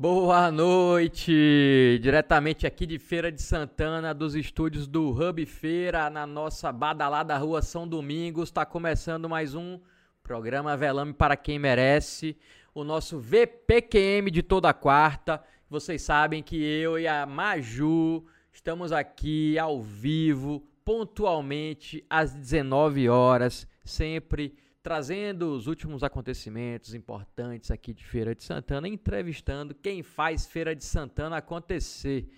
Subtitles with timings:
[0.00, 2.00] Boa noite!
[2.00, 7.60] Diretamente aqui de Feira de Santana, dos estúdios do Hub Feira, na nossa badalada Rua
[7.60, 9.78] São Domingos, está começando mais um
[10.22, 12.34] programa Velame para quem merece,
[12.74, 15.44] o nosso VPQM de toda quarta.
[15.68, 23.68] Vocês sabem que eu e a Maju estamos aqui ao vivo, pontualmente às 19 horas,
[23.84, 30.74] sempre trazendo os últimos acontecimentos importantes aqui de Feira de Santana, entrevistando quem faz Feira
[30.74, 32.28] de Santana acontecer.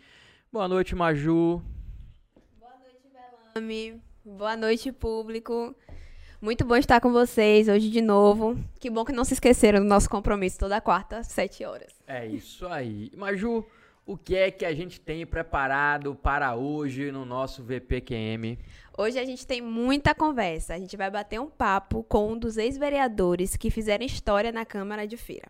[0.50, 1.62] Boa noite, Maju.
[2.58, 3.08] Boa noite,
[3.54, 4.02] Belame.
[4.24, 5.74] Boa noite, público.
[6.40, 8.58] Muito bom estar com vocês hoje de novo.
[8.80, 12.02] Que bom que não se esqueceram do nosso compromisso toda quarta, às 7 horas.
[12.06, 13.12] É isso aí.
[13.16, 13.64] Maju,
[14.04, 18.58] o que é que a gente tem preparado para hoje no nosso VPQM?
[18.96, 20.74] Hoje a gente tem muita conversa.
[20.74, 25.06] A gente vai bater um papo com um dos ex-vereadores que fizeram história na Câmara
[25.06, 25.48] de Feira.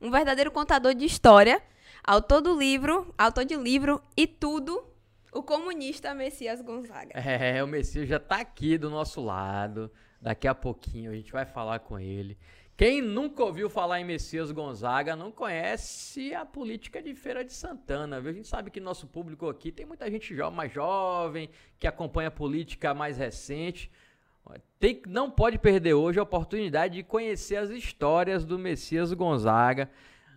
[0.00, 1.62] Um verdadeiro contador de história,
[2.02, 4.82] autor do livro, autor de livro e tudo,
[5.32, 7.12] o comunista Messias Gonzaga.
[7.14, 9.90] É, o Messias já está aqui do nosso lado.
[10.20, 12.36] Daqui a pouquinho a gente vai falar com ele.
[12.80, 18.18] Quem nunca ouviu falar em Messias Gonzaga não conhece a política de Feira de Santana.
[18.22, 18.30] Viu?
[18.30, 22.28] A gente sabe que nosso público aqui tem muita gente jo mais jovem, que acompanha
[22.28, 23.90] a política mais recente.
[24.78, 29.90] Tem, não pode perder hoje a oportunidade de conhecer as histórias do Messias Gonzaga.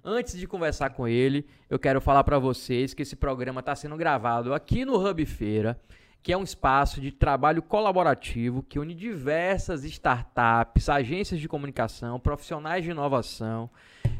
[0.03, 3.95] Antes de conversar com ele, eu quero falar para vocês que esse programa está sendo
[3.95, 5.79] gravado aqui no Hub Feira
[6.23, 12.85] que é um espaço de trabalho colaborativo que une diversas startups, agências de comunicação, profissionais
[12.85, 13.69] de inovação,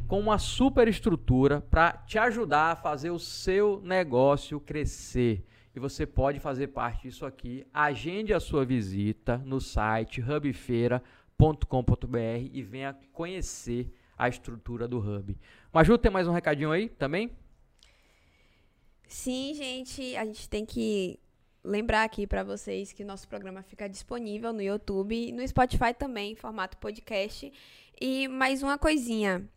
[0.05, 5.45] com uma super estrutura para te ajudar a fazer o seu negócio crescer.
[5.73, 7.65] E você pode fazer parte disso aqui.
[7.73, 15.37] Agende a sua visita no site hubfeira.com.br e venha conhecer a estrutura do Hub.
[15.71, 17.31] Maju, tem mais um recadinho aí também?
[19.07, 21.22] Sim, gente, a gente tem que
[21.63, 26.33] lembrar aqui para vocês que nosso programa fica disponível no YouTube e no Spotify também,
[26.33, 27.51] em formato podcast.
[27.99, 29.47] E mais uma coisinha.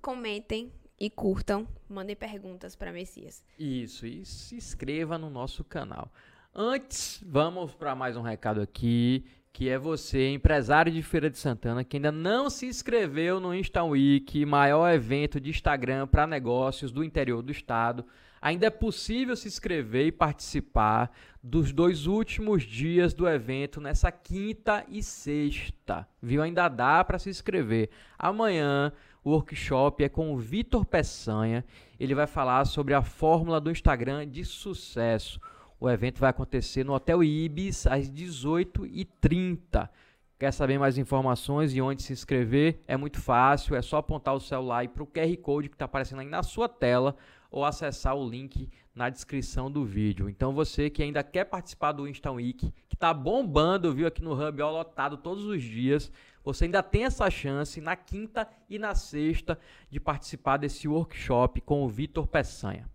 [0.00, 3.44] Comentem e curtam, mandem perguntas para Messias.
[3.58, 6.10] Isso, e se inscreva no nosso canal.
[6.54, 11.84] Antes, vamos para mais um recado aqui, que é você, empresário de Feira de Santana,
[11.84, 17.04] que ainda não se inscreveu no Insta Week, maior evento de Instagram para negócios do
[17.04, 18.06] interior do estado.
[18.42, 24.84] Ainda é possível se inscrever e participar dos dois últimos dias do evento nessa quinta
[24.88, 26.08] e sexta.
[26.20, 26.42] Viu?
[26.42, 27.90] Ainda dá para se inscrever.
[28.18, 28.92] Amanhã
[29.22, 31.64] o workshop é com o Vitor Peçanha.
[32.00, 35.40] Ele vai falar sobre a fórmula do Instagram de sucesso.
[35.78, 39.88] O evento vai acontecer no Hotel Ibis às 18h30.
[40.36, 42.82] Quer saber mais informações e onde se inscrever?
[42.88, 46.18] É muito fácil, é só apontar o celular para o QR Code que está aparecendo
[46.18, 47.16] aí na sua tela
[47.52, 50.28] ou acessar o link na descrição do vídeo.
[50.28, 54.32] Então você que ainda quer participar do Insta Week, que está bombando, viu, aqui no
[54.32, 56.10] Hub, ó, lotado todos os dias,
[56.42, 59.58] você ainda tem essa chance na quinta e na sexta
[59.90, 62.90] de participar desse workshop com o Vitor Peçanha.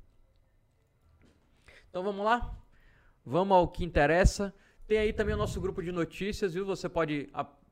[1.89, 2.57] Então vamos lá?
[3.23, 4.53] Vamos ao que interessa.
[4.87, 6.65] Tem aí também o nosso grupo de notícias, viu?
[6.65, 7.29] Você pode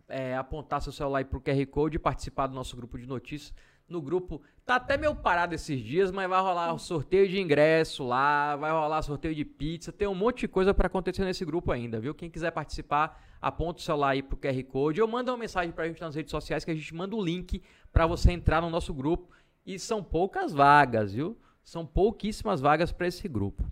[0.07, 3.53] é, apontar seu celular para o QR Code e participar do nosso grupo de notícias
[3.87, 4.41] no grupo.
[4.65, 8.71] Tá até meio parado esses dias, mas vai rolar o sorteio de ingresso lá, vai
[8.71, 12.15] rolar sorteio de pizza, tem um monte de coisa para acontecer nesse grupo ainda, viu?
[12.15, 15.87] Quem quiser participar, aponta o celular aí pro QR Code ou manda uma mensagem pra
[15.87, 17.61] gente nas redes sociais que a gente manda o link
[17.93, 19.29] para você entrar no nosso grupo.
[19.65, 21.37] E são poucas vagas, viu?
[21.63, 23.63] São pouquíssimas vagas para esse grupo.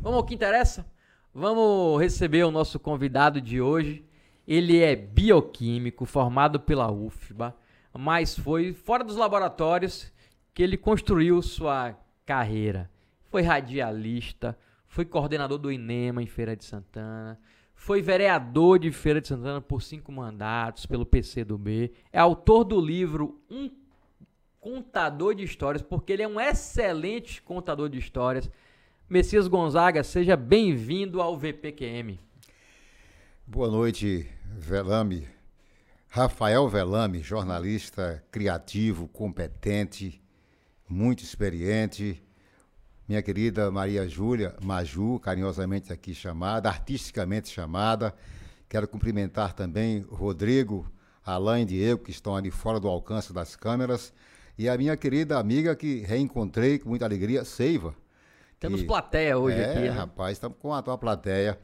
[0.00, 0.86] Vamos ao que interessa?
[1.32, 4.04] Vamos receber o nosso convidado de hoje.
[4.46, 7.54] Ele é bioquímico, formado pela UFBA
[7.96, 10.12] mas foi fora dos laboratórios
[10.54, 12.90] que ele construiu sua carreira.
[13.28, 17.38] Foi radialista, foi coordenador do INEMA em Feira de Santana,
[17.74, 23.40] foi vereador de Feira de Santana por cinco mandatos pelo PCdoB, é autor do livro
[23.48, 23.70] Um
[24.60, 28.50] Contador de Histórias, porque ele é um excelente contador de histórias.
[29.08, 32.20] Messias Gonzaga, seja bem-vindo ao VPQM.
[33.46, 34.28] Boa noite,
[34.58, 35.39] Velame.
[36.12, 40.20] Rafael Velame, jornalista criativo, competente,
[40.88, 42.20] muito experiente.
[43.06, 48.12] Minha querida Maria Júlia Maju, carinhosamente aqui chamada, artisticamente chamada.
[48.68, 50.90] Quero cumprimentar também Rodrigo,
[51.24, 54.12] Alain e Diego, que estão ali fora do alcance das câmeras.
[54.58, 57.94] E a minha querida amiga que reencontrei com muita alegria, Seiva.
[58.58, 59.80] Temos que, plateia hoje é, aqui.
[59.82, 59.90] Né?
[59.90, 61.56] rapaz, estamos com a tua plateia.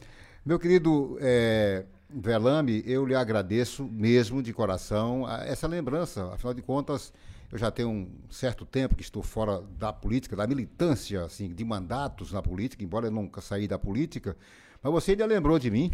[0.44, 1.84] Meu querido é,
[2.18, 6.32] Velame, eu lhe agradeço mesmo de coração essa lembrança.
[6.32, 7.12] Afinal de contas,
[7.50, 11.64] Eu já tenho um certo tempo que estou fora da política, da militância, assim, de
[11.64, 14.36] mandatos na política, embora eu nunca saí da política.
[14.82, 15.90] Mas você ainda lembrou de mim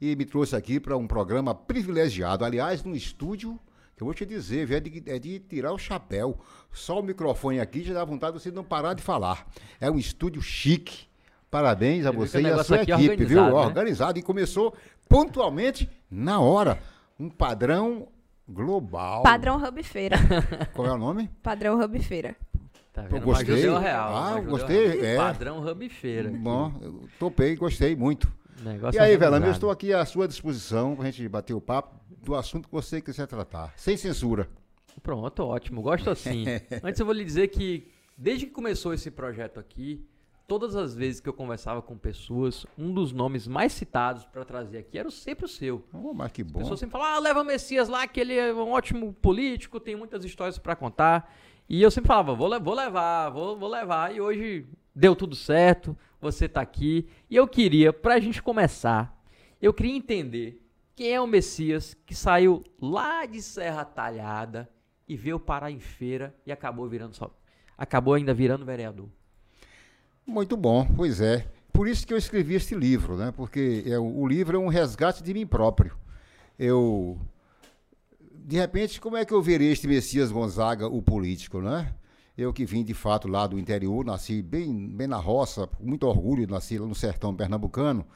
[0.00, 2.44] e me trouxe aqui para um programa privilegiado.
[2.44, 3.58] Aliás, num estúdio
[3.94, 6.38] que eu vou te dizer, é de, é de tirar o chapéu.
[6.72, 9.46] Só o microfone aqui já dá vontade de você não parar de falar.
[9.80, 11.06] É um estúdio chique.
[11.50, 13.42] Parabéns a você e a sua equipe, viu?
[13.42, 13.52] Né?
[13.52, 14.74] Organizado e começou
[15.08, 16.78] pontualmente na hora.
[17.18, 18.08] Um padrão
[18.48, 19.22] global.
[19.22, 20.16] Padrão Hub Feira.
[20.74, 21.30] Qual é o nome?
[21.42, 22.36] Padrão Hub Feira.
[22.92, 23.16] Tá vendo?
[23.16, 23.78] Eu gostei.
[23.78, 25.00] Real, ah, gostei.
[25.04, 25.16] É.
[25.16, 26.30] Padrão Hub Feira.
[26.30, 26.72] Bom,
[27.18, 28.32] topei, gostei muito.
[28.92, 31.94] e aí, Velame, eu estou aqui à sua disposição para a gente bater o papo
[32.22, 34.48] do assunto que você quiser tratar, sem censura.
[35.02, 35.82] Pronto, ótimo.
[35.82, 36.44] Gosto assim.
[36.82, 37.86] Antes eu vou lhe dizer que
[38.16, 40.06] desde que começou esse projeto aqui,
[40.46, 44.78] todas as vezes que eu conversava com pessoas, um dos nomes mais citados para trazer
[44.78, 45.84] aqui era sempre o seu.
[45.92, 46.58] Oh, mas que bom.
[46.58, 49.80] As pessoas sempre falavam, ah, leva o Messias lá, que ele é um ótimo político,
[49.80, 51.32] tem muitas histórias para contar.
[51.68, 54.14] E eu sempre falava, vou, vou levar, vou, vou levar.
[54.14, 57.08] E hoje deu tudo certo, você está aqui.
[57.28, 59.20] E eu queria, para a gente começar,
[59.60, 60.62] eu queria entender
[60.94, 64.70] quem é o Messias que saiu lá de Serra Talhada
[65.08, 67.30] e veio parar em feira e acabou virando só,
[67.76, 69.08] acabou ainda virando vereador?
[70.26, 71.46] Muito bom, pois é.
[71.72, 73.32] Por isso que eu escrevi este livro, né?
[73.36, 75.94] Porque é, o livro é um resgate de mim próprio.
[76.58, 77.18] Eu
[78.46, 81.92] de repente, como é que eu verei este Messias Gonzaga, o político, né?
[82.38, 86.06] Eu que vim de fato lá do interior, nasci bem, bem na roça, com muito
[86.06, 88.06] orgulho, nasci lá no sertão pernambucano.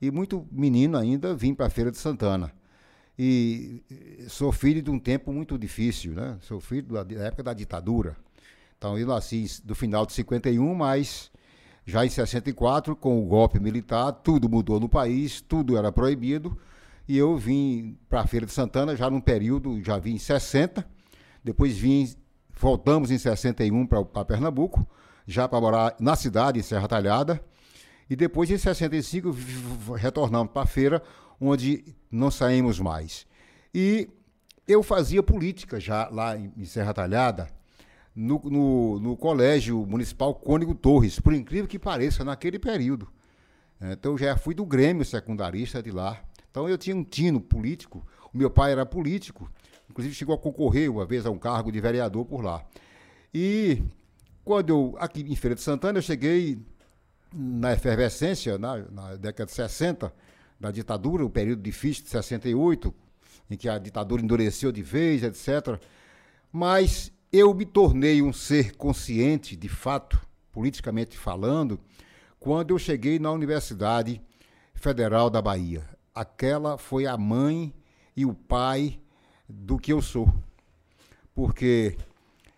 [0.00, 2.52] E muito menino ainda vim para a Feira de Santana.
[3.18, 3.82] E
[4.28, 6.38] sou filho de um tempo muito difícil, né?
[6.42, 8.16] Sou filho da, da época da ditadura.
[8.78, 11.31] Então eu nasci do final de 51, mas
[11.84, 16.56] já em 64, com o golpe militar, tudo mudou no país, tudo era proibido.
[17.08, 20.86] E eu vim para a Feira de Santana já num período, já vim em 60,
[21.42, 22.14] depois vim,
[22.58, 24.86] voltamos em 61 para Pernambuco,
[25.26, 27.42] já para morar na cidade, em Serra Talhada.
[28.08, 29.34] E depois, em 65,
[29.96, 31.02] retornamos para a feira,
[31.40, 33.26] onde não saímos mais.
[33.74, 34.08] E
[34.66, 37.48] eu fazia política já lá em Serra Talhada,
[38.14, 43.08] no, no, no Colégio Municipal Cônigo Torres, por incrível que pareça, naquele período.
[43.80, 46.22] Então, eu já fui do Grêmio secundarista de lá.
[46.50, 48.06] Então, eu tinha um tino político.
[48.32, 49.50] O meu pai era político,
[49.90, 52.64] inclusive chegou a concorrer uma vez a um cargo de vereador por lá.
[53.34, 53.82] E
[54.44, 56.58] quando eu, aqui em Feira de Santana, eu cheguei
[57.32, 60.12] na efervescência, na, na, década de 60,
[60.60, 62.94] da ditadura, o período difícil de 68,
[63.50, 65.80] em que a ditadura endureceu de vez, etc.
[66.52, 70.20] Mas eu me tornei um ser consciente, de fato,
[70.52, 71.80] politicamente falando,
[72.38, 74.20] quando eu cheguei na Universidade
[74.74, 75.82] Federal da Bahia.
[76.14, 77.72] Aquela foi a mãe
[78.14, 79.00] e o pai
[79.48, 80.30] do que eu sou.
[81.34, 81.96] Porque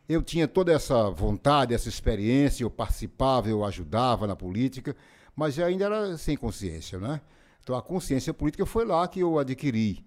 [0.08, 4.96] eu tinha toda essa vontade, essa experiência, eu participava, eu ajudava na política,
[5.36, 7.20] mas ainda era sem consciência, né?
[7.62, 10.04] Então a consciência política foi lá que eu adquiri.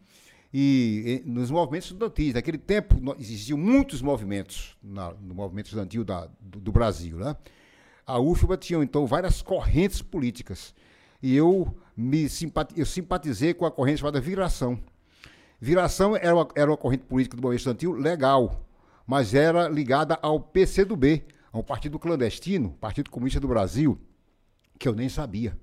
[0.54, 6.30] E, e nos movimentos estudantis, naquele tempo existiam muitos movimentos na, no movimento estudantil da,
[6.40, 7.36] do, do, Brasil, né?
[8.06, 10.74] A UFBA tinha então várias correntes políticas.
[11.22, 14.80] E eu me simpati eu simpatizei com a corrente chamada Viração.
[15.60, 18.66] Viração era uma, era uma corrente política do movimento estudantil legal,
[19.06, 24.00] mas era ligada ao PCdoB, ao Partido Clandestino, Partido Comunista do Brasil,
[24.80, 25.58] que eu nem sabia.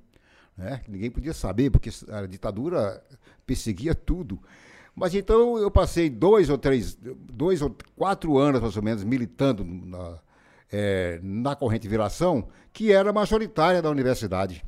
[0.56, 0.80] Né?
[0.88, 3.02] Ninguém podia saber, porque a ditadura
[3.46, 4.40] perseguia tudo.
[4.94, 9.64] Mas então eu passei dois ou três, dois ou quatro anos mais ou menos militando
[9.64, 10.18] na,
[10.70, 14.64] é, na corrente Viração, que era majoritária da universidade.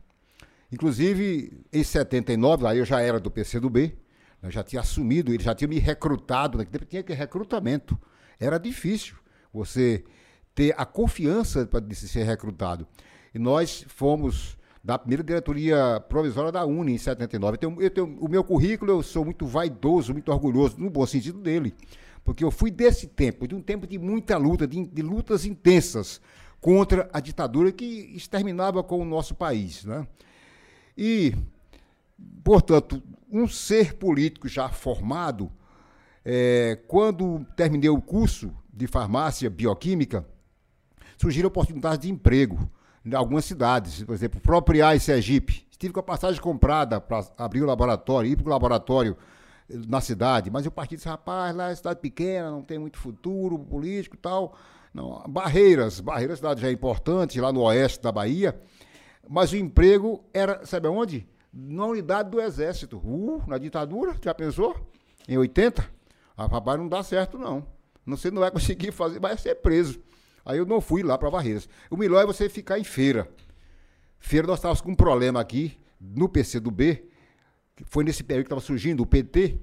[0.71, 3.97] Inclusive, em 79, aí eu já era do PCdoB,
[4.43, 7.99] eu já tinha assumido, ele já tinha me recrutado, naquele tempo tinha que recrutamento.
[8.39, 9.17] Era difícil
[9.53, 10.05] você
[10.55, 12.87] ter a confiança para ser recrutado.
[13.35, 14.56] E nós fomos
[14.87, 17.55] da primeira diretoria provisória da Uni em 79.
[17.55, 21.05] Eu tenho, eu tenho, o meu currículo, eu sou muito vaidoso, muito orgulhoso, no bom
[21.05, 21.75] sentido dele.
[22.23, 26.21] Porque eu fui desse tempo, de um tempo de muita luta, de, de lutas intensas
[26.61, 29.85] contra a ditadura que exterminava com o nosso país.
[29.85, 30.07] Né?
[30.97, 31.35] E,
[32.45, 35.51] portanto, um ser político já formado
[36.25, 40.25] é, quando terminei o curso de farmácia bioquímica,
[41.19, 42.71] surgiram oportunidades de emprego
[43.07, 45.65] em algumas cidades, por exemplo, Propriais Sergipe.
[45.71, 49.17] Estive com a passagem comprada para abrir o laboratório, ir para o laboratório
[49.71, 52.99] eh, na cidade, mas eu parti disse, rapaz, lá é cidade pequena, não tem muito
[52.99, 54.57] futuro político e tal.
[54.93, 58.59] Não, Barreiras, Barreiras cidade já é importante, lá no oeste da Bahia,
[59.29, 61.29] mas o emprego era, sabe aonde?
[61.53, 62.99] Na unidade do Exército.
[62.99, 64.75] Uh, na ditadura, já pensou?
[65.29, 65.89] Em 80?
[66.37, 67.65] Ah, rapaz, não dá certo, não.
[68.05, 70.01] Você não vai conseguir fazer, vai ser preso.
[70.47, 71.69] Aí eu não fui lá para Barreiras.
[71.91, 73.29] O melhor é você ficar em feira.
[74.19, 77.05] Feira, nós estávamos com um problema aqui no PCdoB,
[77.75, 79.59] que foi nesse período que estava surgindo o PT.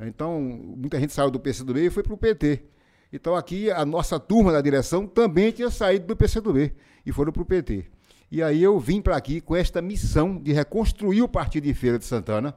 [0.00, 2.64] Então, muita gente saiu do PCdoB e foi para o PT.
[3.12, 6.74] Então, aqui, a nossa turma da direção também tinha saído do PCdoB
[7.06, 7.86] e foram para o PT.
[8.28, 11.96] E aí eu vim para aqui com esta missão de reconstruir o Partido de Feira
[11.96, 12.52] de Santana.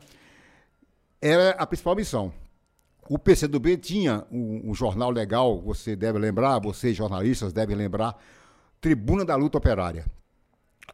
[1.21, 2.33] Era a principal missão.
[3.09, 8.21] O PCdoB tinha um, um jornal legal, você deve lembrar, vocês jornalistas devem lembrar,
[8.81, 10.05] Tribuna da Luta Operária.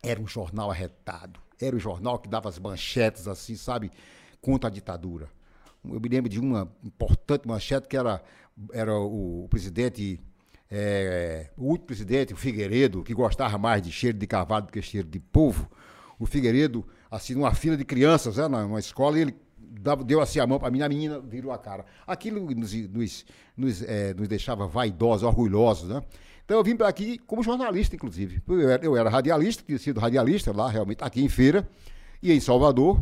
[0.01, 3.91] Era um jornal arretado, era um jornal que dava as manchetes assim, sabe,
[4.41, 5.27] contra a ditadura.
[5.83, 8.21] Eu me lembro de uma importante manchete que era,
[8.71, 10.19] era o, o presidente,
[10.69, 14.81] é, o último presidente, o Figueiredo, que gostava mais de cheiro de cavalo do que
[14.83, 15.67] cheiro de povo.
[16.19, 19.35] O Figueiredo, assim, numa fila de crianças, né, numa escola, ele
[20.05, 21.85] deu assim a mão para mim, a menina virou a cara.
[22.05, 23.25] Aquilo nos, nos,
[23.57, 26.01] nos, é, nos deixava vaidosos, orgulhosos, né?
[26.45, 28.41] Então eu vim para aqui como jornalista, inclusive.
[28.47, 31.67] Eu era, eu era radialista, tinha sido radialista lá, realmente, aqui em Feira
[32.21, 33.01] e em Salvador,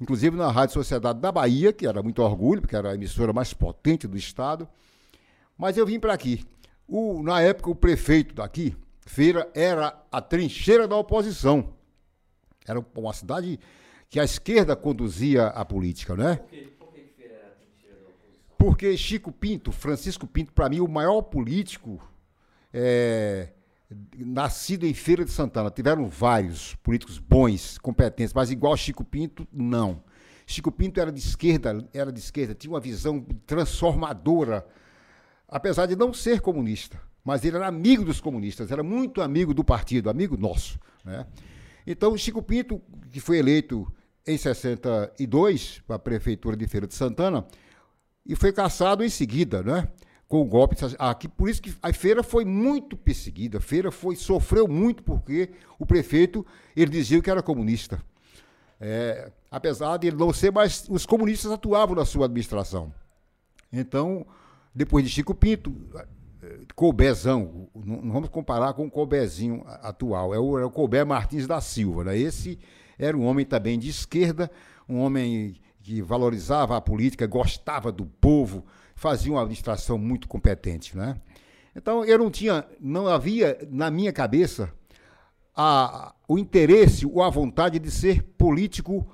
[0.00, 3.54] inclusive na Rádio Sociedade da Bahia, que era muito orgulho, porque era a emissora mais
[3.54, 4.68] potente do estado.
[5.56, 6.44] Mas eu vim para aqui.
[6.88, 11.72] O, na época, o prefeito daqui, Feira, era a trincheira da oposição.
[12.66, 13.60] Era uma cidade
[14.10, 16.36] que a esquerda conduzia a política, né?
[16.36, 17.56] Por por que era?
[18.58, 22.02] Porque Chico Pinto, Francisco Pinto, para mim, o maior político
[22.74, 23.50] é,
[24.18, 25.70] nascido em Feira de Santana.
[25.70, 30.02] Tiveram vários políticos bons, competentes, mas igual Chico Pinto, não.
[30.44, 34.66] Chico Pinto era de esquerda, era de esquerda, tinha uma visão transformadora,
[35.48, 39.62] apesar de não ser comunista, mas ele era amigo dos comunistas, era muito amigo do
[39.62, 40.80] partido, amigo nosso.
[41.04, 41.24] Né?
[41.86, 43.86] Então, Chico Pinto, que foi eleito
[44.26, 47.46] em 62 para a prefeitura de Feira de Santana,
[48.26, 49.88] e foi caçado em seguida, né?
[50.30, 50.76] com o golpe.
[50.96, 53.58] Aqui, por isso que a feira foi muito perseguida.
[53.58, 56.46] A feira foi, sofreu muito porque o prefeito
[56.76, 58.00] ele dizia que era comunista.
[58.80, 62.94] É, apesar de ele não ser, mas os comunistas atuavam na sua administração.
[63.72, 64.24] Então,
[64.72, 65.74] depois de Chico Pinto,
[66.76, 72.04] Colbezão, não vamos comparar com o Colbezinho atual, é o, é o Martins da Silva.
[72.04, 72.16] Né?
[72.16, 72.56] Esse
[73.00, 74.50] era um homem também de esquerda,
[74.88, 78.64] um homem que valorizava a política, gostava do povo,
[78.94, 81.16] fazia uma administração muito competente, né?
[81.74, 84.72] Então eu não tinha, não havia na minha cabeça
[85.56, 89.06] a, o interesse ou a vontade de ser político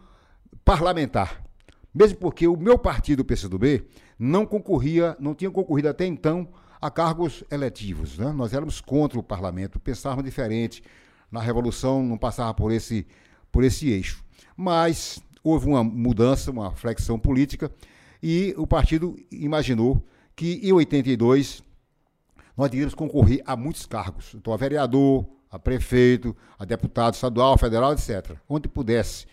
[0.65, 1.45] parlamentar.
[1.95, 3.87] Mesmo porque o meu partido, o PCdoB,
[4.19, 6.49] não concorria, não tinha concorrido até então
[6.81, 8.19] a cargos eletivos.
[8.19, 8.33] Né?
[8.33, 10.83] Nós éramos contra o parlamento, pensávamos diferente.
[11.31, 13.07] Na Revolução não passava por esse,
[13.57, 14.23] por esse eixo.
[14.55, 17.73] Mas houve uma mudança, uma flexão política,
[18.23, 21.63] e o partido imaginou que em 82
[22.55, 24.35] nós iríamos concorrer a muitos cargos.
[24.35, 28.37] Então, a vereador, a prefeito, a deputado estadual, federal, etc.
[28.47, 29.25] Onde pudesse.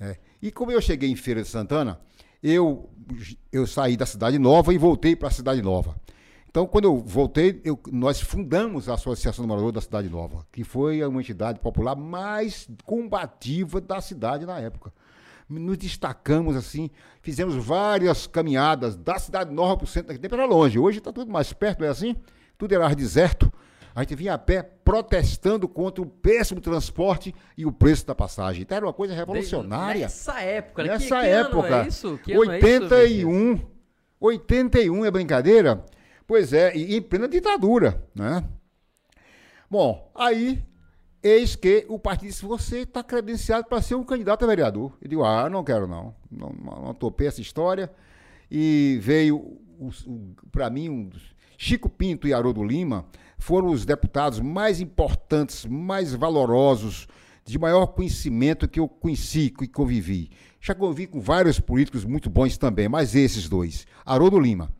[0.00, 0.16] É.
[0.40, 2.00] E como eu cheguei em Feira de Santana,
[2.42, 2.88] eu,
[3.52, 6.00] eu saí da Cidade Nova e voltei para a Cidade Nova.
[6.56, 10.64] Então, quando eu voltei, eu, nós fundamos a Associação do Morador da Cidade Nova, que
[10.64, 14.90] foi uma entidade popular mais combativa da cidade na época
[15.48, 20.76] nos destacamos assim, fizemos várias caminhadas da cidade nova para o centro, tempo era longe,
[20.76, 22.16] hoje está tudo mais perto, não é assim?
[22.58, 23.52] Tudo era deserto.
[23.94, 28.62] A gente vinha a pé protestando contra o péssimo transporte e o preço da passagem.
[28.62, 30.00] Então era uma coisa revolucionária.
[30.00, 30.88] Nessa época, né?
[30.88, 31.82] Nessa que, que época.
[31.84, 32.18] é isso?
[32.24, 33.50] Que 81.
[33.50, 33.66] É isso,
[34.18, 35.84] 81 é brincadeira?
[36.26, 38.44] Pois é, e em plena ditadura, né?
[39.70, 40.62] Bom, aí
[41.26, 44.96] Eis que o partido disse: você está credenciado para ser um candidato a vereador.
[45.02, 46.14] Eu digo: ah, não quero não.
[46.30, 47.90] Não, não, topei essa história.
[48.48, 49.58] E veio,
[50.52, 51.10] para mim, um,
[51.58, 53.06] Chico Pinto e Haroldo Lima
[53.38, 57.08] foram os deputados mais importantes, mais valorosos,
[57.44, 60.30] de maior conhecimento que eu conheci, que convivi.
[60.60, 63.84] Já convivi com vários políticos muito bons também, mas esses dois.
[64.04, 64.70] Haroldo Lima,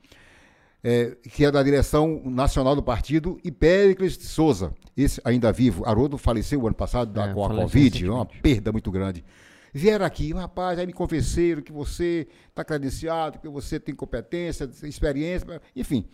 [0.82, 5.84] é, que é da direção nacional do partido, e Péricles de Souza, esse ainda vivo.
[5.84, 9.24] Haroldo faleceu o ano passado da, é, com a Covid, uma perda muito grande.
[9.72, 15.60] Vieram aqui, rapaz, aí me convenceram que você está credenciado, que você tem competência, experiência,
[15.74, 16.06] enfim.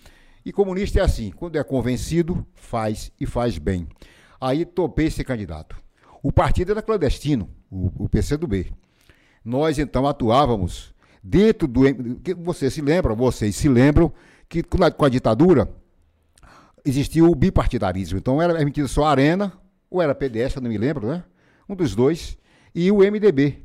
[0.45, 3.87] E comunista é assim, quando é convencido, faz e faz bem.
[4.41, 5.77] Aí topei ser candidato.
[6.21, 8.73] O partido era clandestino, o, o PCdoB.
[9.45, 10.93] Nós então atuávamos
[11.23, 11.83] dentro do.
[12.39, 14.13] Vocês se lembram, vocês se lembram
[14.53, 15.67] que com a, com a ditadura
[16.85, 18.19] existia o bipartidarismo.
[18.19, 19.51] Então era emitido só a Arena,
[19.91, 21.25] ou era PDS, eu não me lembro, né?
[21.69, 22.37] Um dos dois,
[22.75, 23.63] e o MDB.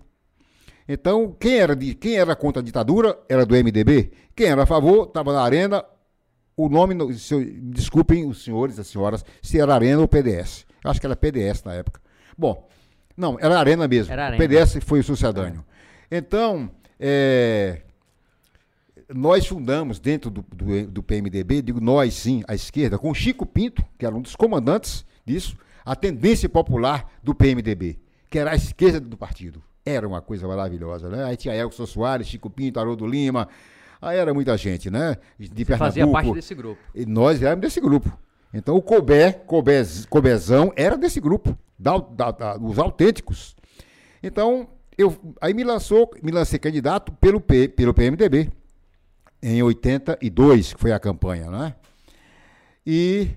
[0.87, 4.65] Então, quem era, de, quem era contra a ditadura era do MDB, quem era a
[4.65, 5.83] favor estava na Arena
[6.55, 10.07] o nome, no- se eu- desculpem os senhores e as senhoras, se era Arena ou
[10.07, 10.65] PDS.
[10.85, 11.99] Acho que era PDS na época.
[12.37, 12.65] Bom,
[13.17, 14.13] não, era Arena mesmo.
[14.13, 14.37] Era O Arena.
[14.37, 15.65] PDS foi o sucedâneo.
[16.09, 17.81] Então, é,
[19.13, 23.83] nós fundamos dentro do, do, do PMDB, digo nós sim, a esquerda, com Chico Pinto,
[23.97, 27.97] que era um dos comandantes disso, a tendência popular do PMDB,
[28.29, 29.61] que era a esquerda do partido.
[29.85, 31.23] Era uma coisa maravilhosa, né?
[31.23, 33.47] Aí tinha Elson Soares, Chico Pinto, Haroldo Lima,
[34.01, 35.15] aí era muita gente, né?
[35.39, 35.77] De Pernambuco.
[35.77, 36.81] Fazia parte desse grupo.
[36.93, 38.11] E nós éramos desse grupo.
[38.53, 43.55] Então o Cobé, Cobez, Cobezão, era desse grupo, da, da- da- dos autênticos.
[44.21, 48.49] Então, eu, aí me lançou, me lancei candidato pelo, P, pelo PMDB,
[49.41, 51.75] em 82, que foi a campanha, né?
[52.85, 53.29] E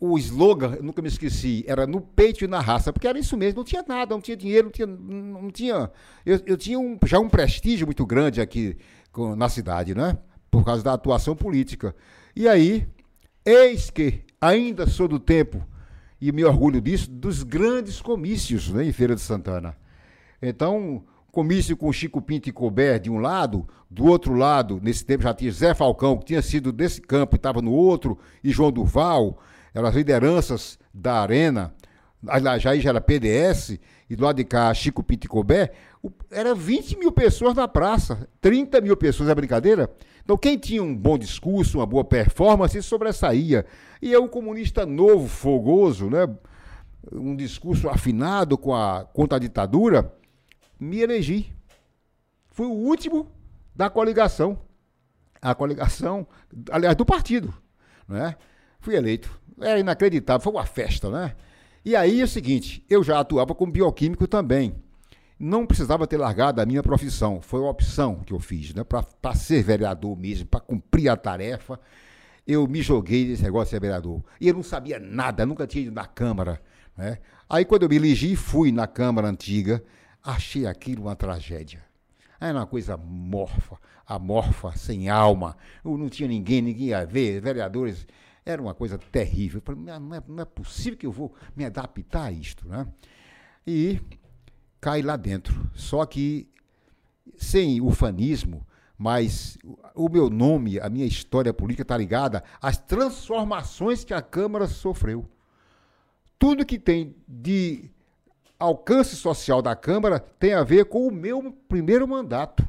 [0.00, 3.36] o slogan, eu nunca me esqueci, era no peito e na raça, porque era isso
[3.36, 4.86] mesmo, não tinha nada, não tinha dinheiro, não tinha.
[4.86, 5.90] Não tinha
[6.24, 8.76] eu, eu tinha um- já um prestígio muito grande aqui
[9.12, 10.16] com- na cidade, né?
[10.50, 11.94] Por causa da atuação política.
[12.34, 12.86] E aí,
[13.44, 15.62] eis que ainda sou do tempo,
[16.20, 19.74] e me orgulho disso, dos grandes comícios né, em Feira de Santana.
[20.42, 25.22] Então, comício com Chico Pinto e Colbert de um lado, do outro lado, nesse tempo
[25.22, 28.70] já tinha Zé Falcão, que tinha sido desse campo e estava no outro, e João
[28.70, 29.38] Durval,
[29.74, 31.74] eram as lideranças da Arena,
[32.26, 35.72] aliás, já era PDS, e do lado de cá Chico Pinto e Colbert,
[36.30, 39.90] era 20 mil pessoas na praça, 30 mil pessoas, é brincadeira?
[40.22, 43.66] Então, quem tinha um bom discurso, uma boa performance, sobressaía.
[44.00, 46.28] E eu, um comunista novo, fogoso, né?
[47.12, 50.12] um discurso afinado com a, contra a ditadura,
[50.80, 51.54] me elegi.
[52.50, 53.30] Fui o último
[53.74, 54.58] da coligação.
[55.40, 56.26] A coligação,
[56.70, 57.52] aliás, do partido.
[58.08, 58.34] Né?
[58.80, 59.30] Fui eleito.
[59.60, 61.36] Era inacreditável, foi uma festa, né?
[61.84, 64.74] E aí é o seguinte, eu já atuava como bioquímico também.
[65.38, 67.40] Não precisava ter largado a minha profissão.
[67.40, 68.84] Foi uma opção que eu fiz, né?
[68.84, 71.80] Para ser vereador mesmo, para cumprir a tarefa.
[72.46, 74.22] Eu me joguei nesse negócio de ser vereador.
[74.38, 76.60] E eu não sabia nada, nunca tinha ido na Câmara.
[76.96, 77.18] Né?
[77.48, 79.82] Aí quando eu me elegi, fui na Câmara Antiga,
[80.22, 81.84] achei aquilo uma tragédia.
[82.40, 85.56] Era uma coisa morfa, amorfa, sem alma.
[85.84, 88.06] Não tinha ninguém, ninguém ia ver, vereadores.
[88.44, 89.60] Era uma coisa terrível.
[89.60, 92.66] Falei, não é, não é possível que eu vou me adaptar a isto.
[92.66, 92.86] Né?
[93.66, 94.00] E
[94.80, 95.70] cai lá dentro.
[95.74, 96.48] Só que
[97.36, 99.58] sem ufanismo, mas
[99.94, 105.28] o meu nome, a minha história política está ligada às transformações que a Câmara sofreu.
[106.38, 107.90] Tudo que tem de
[108.60, 112.62] alcance social da Câmara tem a ver com o meu primeiro mandato.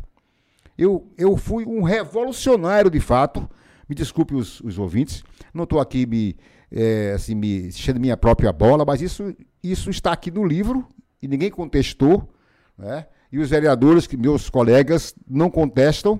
[0.77, 3.47] Eu, eu fui um revolucionário de fato.
[3.87, 5.21] Me desculpe os, os ouvintes,
[5.53, 6.37] não estou aqui me,
[6.71, 10.87] é, assim, me enchendo minha própria bola, mas isso, isso está aqui no livro
[11.21, 12.33] e ninguém contestou.
[12.77, 13.05] Né?
[13.31, 16.19] E os vereadores, que meus colegas, não contestam,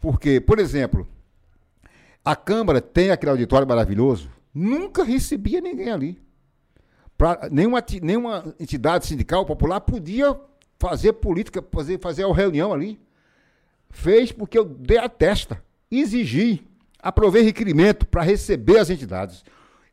[0.00, 1.06] porque, por exemplo,
[2.24, 6.25] a Câmara tem aquele auditório maravilhoso, nunca recebia ninguém ali.
[7.16, 10.38] Pra, nenhuma, nenhuma entidade sindical popular podia
[10.78, 13.00] fazer política, fazer, fazer a reunião ali.
[13.90, 16.66] Fez porque eu dei a testa, exigi,
[16.98, 19.44] aprovei requerimento para receber as entidades.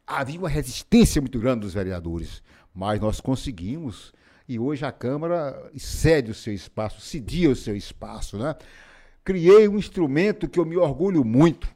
[0.05, 4.13] Havia uma resistência muito grande dos vereadores, mas nós conseguimos
[4.47, 8.37] e hoje a Câmara cede o seu espaço, cedia o seu espaço.
[8.37, 8.55] Né?
[9.23, 11.73] Criei um instrumento que eu me orgulho muito,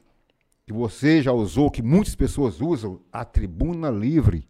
[0.66, 4.46] que você já usou, que muitas pessoas usam, a tribuna livre.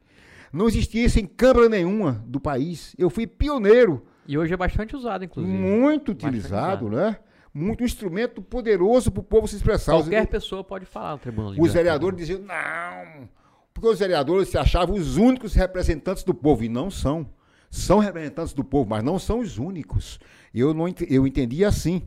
[0.52, 2.94] Não existia isso em Câmara nenhuma do país.
[2.98, 5.52] Eu fui pioneiro, E hoje é bastante usado, inclusive.
[5.56, 7.18] muito utilizado, né?
[7.52, 9.94] Muito um instrumento poderoso para o povo se expressar.
[9.96, 13.28] Os- Qualquer pessoa pode falar no Tribunal os vereadores diziam, não,
[13.74, 17.26] porque os vereadores se achavam os únicos representantes do povo, e não são.
[17.70, 20.18] São representantes do povo, mas não são os únicos.
[20.54, 22.02] Eu, não, eu entendi assim.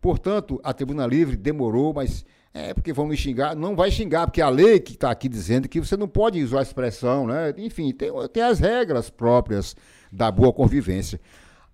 [0.00, 2.24] Portanto, a Tribuna Livre demorou, mas
[2.54, 3.56] é porque vão me xingar.
[3.56, 6.60] Não vai xingar, porque a lei que está aqui dizendo que você não pode usar
[6.60, 7.52] a expressão, né?
[7.58, 9.76] Enfim, tem, tem as regras próprias
[10.10, 11.20] da boa convivência.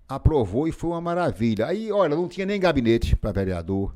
[0.08, 1.66] Aprovou e foi uma maravilha.
[1.66, 3.94] Aí, olha, não tinha nem gabinete para vereador.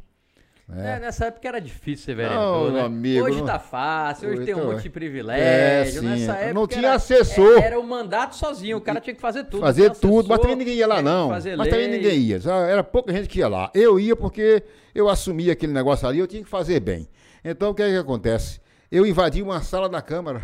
[0.73, 2.81] É, nessa época era difícil ser Não, vereador, né?
[2.83, 6.01] amigo, hoje não- tá fácil, hoje Hoje tem um tá- monte de É, privilégio.
[6.01, 6.07] sim.
[6.09, 7.59] Nessa Não época tinha era- assessor.
[7.63, 9.61] Era o mandato sozinho, o cara tinha que fazer tudo.
[9.61, 11.29] fazer tudo, mas também ninguém ia lá não.
[11.29, 11.89] Mas também lei.
[11.89, 12.41] ninguém ia.
[12.69, 13.71] Era pouca gente que ia lá.
[13.75, 14.63] Eu ia porque
[14.95, 17.09] eu assumia aquele negócio ali, eu tinha que fazer bem.
[17.45, 18.59] Então o que é que acontece?
[18.91, 20.41] Eu invadi uma sala da Câmara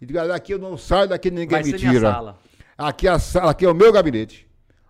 [0.00, 2.34] e digo, "Ah, daqui eu não saio, daqui ninguém Vai me tira.
[2.76, 4.45] Aqui, a sala, aqui é o meu gabinete.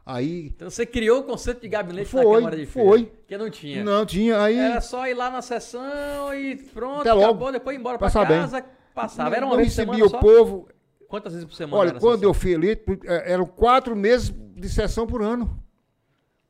[0.09, 2.89] Aí Então você criou o conceito de gabinete na Foi, Câmara de Feira.
[2.89, 3.13] foi.
[3.27, 3.83] Que não tinha.
[3.85, 7.25] não tinha, aí Era só ir lá na sessão e pronto, Até logo.
[7.25, 8.39] acabou, depois ir embora pra Passar bem.
[8.41, 8.65] casa,
[8.95, 9.35] passava.
[9.35, 10.19] Era uma não vez por recebia semana o só?
[10.19, 10.69] povo.
[11.09, 15.07] Quantas vezes por semana Olha, quando eu fui eleito, eh, eram quatro meses de sessão
[15.09, 15.61] por ano.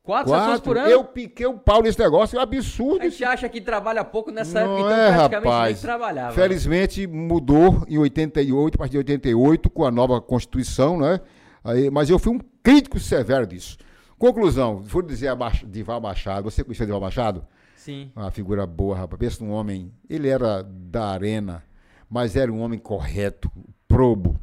[0.03, 0.88] Quatro, sessões por ano?
[0.88, 3.01] Eu piquei o pau nesse negócio, é um absurdo.
[3.03, 5.73] A gente acha que trabalha pouco nessa Não época, então é, praticamente rapaz.
[5.77, 6.33] nem trabalhava.
[6.33, 11.21] Felizmente mudou em 88, a partir de 88, com a nova Constituição, né?
[11.66, 13.76] Aí, mas eu fui um crítico severo disso.
[14.18, 16.44] Conclusão, vou dizer a Mach- Dival Machado.
[16.50, 17.44] Você conheceu Dival Machado?
[17.74, 18.11] Sim.
[18.14, 19.18] Uma figura boa, rapaz.
[19.18, 19.92] Pensa num homem.
[20.09, 21.64] Ele era da arena,
[22.09, 23.50] mas era um homem correto,
[23.88, 24.38] probo.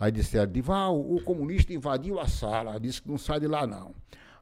[0.00, 3.94] Aí disseram, Dival, o comunista invadiu a sala, disse que não sai de lá, não.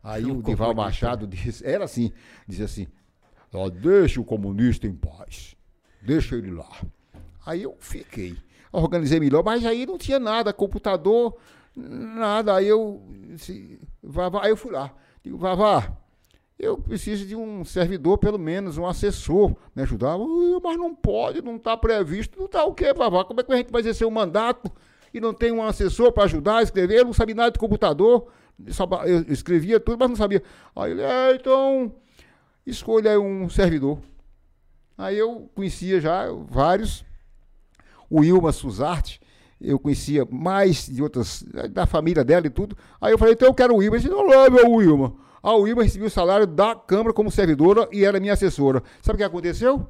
[0.02, 0.74] Aí O o Dival.
[0.74, 2.10] Machado disse, era assim,
[2.48, 2.86] dizia assim,
[3.52, 5.54] ó, deixa o comunista em paz,
[6.00, 6.70] deixa ele lá.
[7.44, 8.36] Aí eu fiquei,
[8.72, 11.36] organizei melhor, mas aí não tinha nada, computador,
[11.76, 12.56] nada.
[12.56, 15.92] Aí eu, disse, Vavá, aí eu fui lá, digo, Vavá,
[16.59, 20.16] eu preciso de um servidor, pelo menos, um assessor, me ajudar.
[20.18, 22.38] "Uh, Mas não pode, não está previsto.
[22.38, 23.24] Não está o quê, Vavá?
[23.24, 24.70] Como é que a gente vai exercer o mandato
[25.12, 26.98] e não tem um assessor para ajudar a escrever?
[26.98, 28.26] Eu não sabia nada de computador,
[29.06, 30.42] eu escrevia tudo, mas não sabia.
[30.76, 31.94] Aí ele, é, então,
[32.66, 33.98] escolha um servidor.
[34.98, 37.06] Aí eu conhecia já vários.
[38.11, 39.18] O Ilma Suzarte,
[39.61, 42.77] eu conhecia mais de outras, da família dela e tudo.
[43.01, 43.96] Aí eu falei, então eu quero o Ilma.
[43.96, 45.14] Ele disse, não meu Wilma.
[45.42, 48.83] A Wilma recebeu o salário da Câmara como servidora e era minha assessora.
[49.03, 49.87] Sabe o que aconteceu?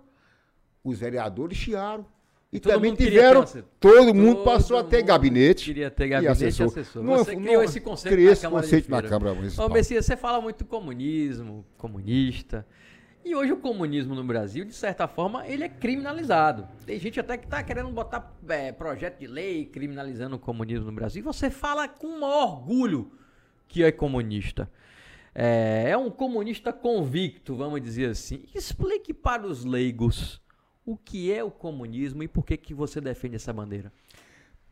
[0.83, 2.05] Os vereadores chiaram.
[2.53, 3.43] E Todo também tiveram.
[3.43, 3.69] assessor.
[3.79, 5.67] Todo mundo Todo passou a ter mundo gabinete.
[5.67, 6.67] Queria ter e gabinete e assessor.
[6.67, 7.03] assessor.
[7.03, 9.03] Não, Você não, criou esse conceito na Câmara conceito na.
[9.03, 9.69] Câmara Ô.
[9.69, 12.67] Messias, você fala muito comunismo, comunista.
[13.23, 16.67] E hoje o comunismo no Brasil, de certa forma, ele é criminalizado.
[16.87, 20.93] Tem gente até que está querendo botar é, projeto de lei criminalizando o comunismo no
[20.93, 21.23] Brasil.
[21.23, 23.13] Você fala com maior orgulho
[23.69, 24.71] que é comunista.
[25.35, 28.45] É, é um comunista convicto, vamos dizer assim.
[28.55, 30.41] Explique para os leigos
[30.85, 33.93] o que é o comunismo e por que, que você defende essa bandeira.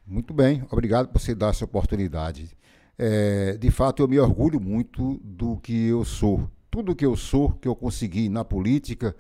[0.07, 2.57] Muito bem, obrigado por você dar essa oportunidade.
[2.97, 6.51] É, de fato, eu me orgulho muito do que eu sou.
[6.79, 9.17] Tudo que eu sou, que eu consegui na política,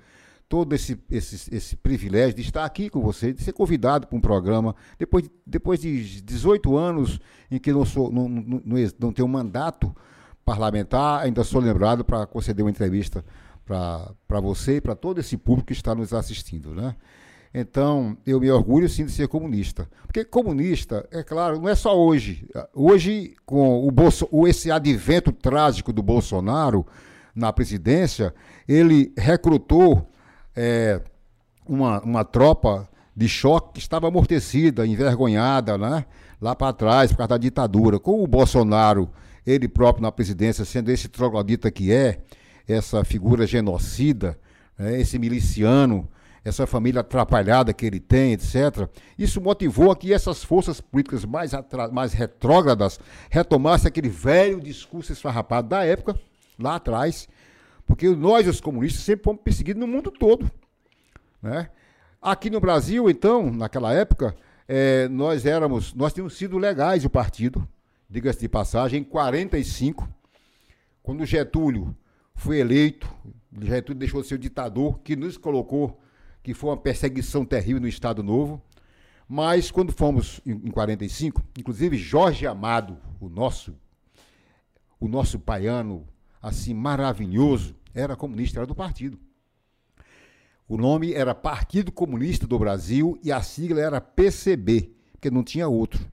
[0.48, 4.20] todo esse, esse, esse privilégio de estar aqui com você, de ser convidado para um
[4.20, 7.18] programa, depois, de- depois de 18 anos
[7.50, 8.62] em que não, sou, não, não,
[9.00, 9.92] não, tenho mandato
[10.44, 13.24] parlamentar, ainda sou lembrado para conceder uma entrevista
[13.66, 16.72] para você e para todo esse público que está nos assistindo.
[16.72, 16.94] Né?
[17.52, 19.90] Então, eu me orgulho sim de ser comunista.
[20.06, 22.48] Porque comunista, é claro, não é só hoje.
[22.72, 26.86] Hoje, com o Bolso, esse advento trágico do Bolsonaro
[27.38, 28.34] na presidência,
[28.66, 30.10] ele recrutou
[30.56, 31.00] é,
[31.66, 36.04] uma, uma tropa de choque que estava amortecida, envergonhada, né?
[36.40, 37.98] lá para trás, por causa da ditadura.
[37.98, 39.10] Com o Bolsonaro,
[39.46, 42.20] ele próprio na presidência, sendo esse troglodita que é,
[42.66, 44.38] essa figura genocida,
[44.78, 46.08] né, esse miliciano,
[46.44, 48.88] essa família atrapalhada que ele tem, etc.
[49.18, 51.52] Isso motivou a que essas forças políticas mais,
[51.92, 52.98] mais retrógradas
[53.30, 56.18] retomassem aquele velho discurso esfarrapado da época,
[56.58, 57.28] lá atrás,
[57.86, 60.50] porque nós, os comunistas, sempre fomos perseguidos no mundo todo.
[61.42, 61.70] Né?
[62.20, 67.66] Aqui no Brasil, então, naquela época, eh, nós éramos, nós tínhamos sido legais o partido,
[68.10, 70.08] diga-se de passagem, em 45,
[71.02, 71.96] quando Getúlio
[72.34, 73.08] foi eleito,
[73.62, 76.00] Getúlio deixou de ser o ditador, que nos colocou,
[76.42, 78.62] que foi uma perseguição terrível no Estado Novo.
[79.28, 83.74] Mas quando fomos em, em 45, inclusive Jorge Amado, o nosso,
[84.98, 86.06] o nosso paiano,
[86.40, 89.18] assim, maravilhoso, era comunista, era do partido.
[90.68, 95.66] O nome era Partido Comunista do Brasil e a sigla era PCB, porque não tinha
[95.66, 96.06] outro.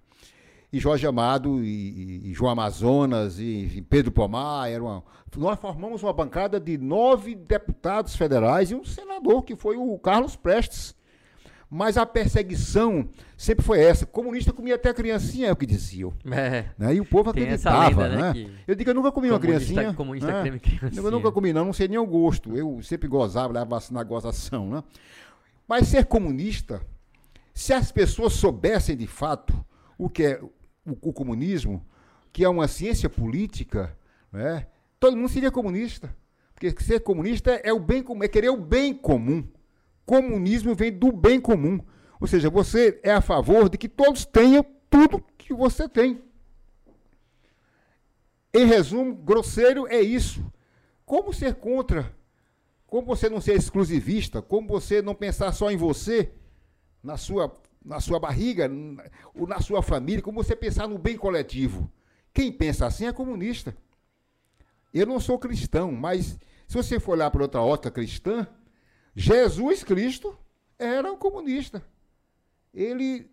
[0.72, 5.04] E Jorge Amado e, e- João Amazonas e, e Pedro Pomar eram
[5.38, 10.36] nós formamos uma bancada de nove deputados federais e um senador que foi o Carlos
[10.38, 10.96] Prestes.
[11.76, 14.06] Mas a perseguição sempre foi essa.
[14.06, 16.14] Comunista comia até criancinha, é o que diziam.
[16.32, 16.70] É.
[16.78, 16.96] Né?
[16.96, 18.50] E o povo acreditava, lenda, né, né?
[18.66, 19.94] Eu digo, eu nunca comi uma comunista- criancinha.
[19.94, 20.42] comunista né?
[20.42, 21.02] creme criancinha.
[21.06, 22.56] Eu nunca comi, não, não sei nem o gosto.
[22.56, 24.84] Eu sempre gozava, levava na gozação, né?
[25.68, 26.82] Mas ser comunista,
[27.54, 29.54] se as pessoas soubessem de fato
[29.98, 30.42] o que é
[30.86, 31.86] o, o comunismo,
[32.32, 33.94] que é uma ciência política,
[34.32, 34.68] né?
[34.98, 36.16] Todo mundo seria comunista.
[36.54, 39.46] Porque ser comunista é o bem comum, é querer o bem comum.
[40.06, 41.80] Comunismo vem do bem comum.
[42.20, 46.22] Ou seja, você é a favor de que todos tenham tudo que você tem.
[48.54, 50.46] Em resumo, grosseiro é isso.
[51.06, 52.16] Como ser contra?
[52.88, 54.42] Como você não ser exclusivista?
[54.42, 56.32] Como você não pensar só em você,
[57.04, 58.72] na sua, na sua barriga,
[59.34, 60.22] ou na sua família?
[60.22, 61.92] Como você pensar no bem coletivo?
[62.34, 63.76] Quem pensa assim é comunista.
[64.94, 68.48] Eu não sou cristão, mas se você for olhar para outra ótica cristã,
[69.16, 70.38] Jesus Cristo
[70.78, 71.82] era um comunista.
[72.74, 73.30] Ele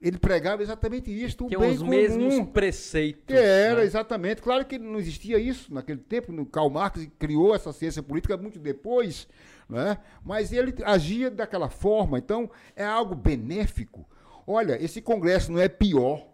[0.00, 1.90] ele pregava exatamente isso, o Que bem os comum.
[1.90, 3.24] mesmos preceitos.
[3.26, 3.84] Que era, né?
[3.84, 4.40] exatamente.
[4.40, 6.30] Claro que não existia isso naquele tempo.
[6.30, 9.26] No Karl Marx criou essa ciência política muito depois,
[9.68, 9.98] né?
[10.24, 12.16] mas ele agia daquela forma.
[12.16, 14.08] Então, é algo benéfico.
[14.46, 16.24] Olha, esse congresso não é pior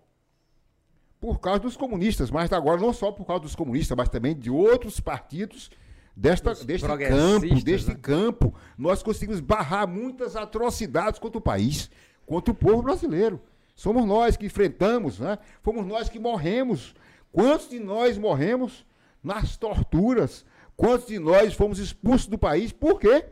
[1.19, 4.51] por causa dos comunistas, mas agora não só por causa dos comunistas, mas também de
[4.51, 5.71] outros partidos
[6.17, 7.99] desta, deste campo, deste né?
[8.01, 8.55] campo.
[8.79, 11.91] Nós conseguimos barrar muitas atrocidades contra o país,
[12.27, 13.41] contra o povo brasileiro.
[13.75, 15.39] Somos nós que enfrentamos, né?
[15.63, 16.95] Fomos nós que morremos.
[17.33, 18.87] Quantos de nós morremos
[19.23, 20.45] nas torturas?
[20.77, 22.71] Quantos de nós fomos expulsos do país?
[22.73, 23.25] Por quê?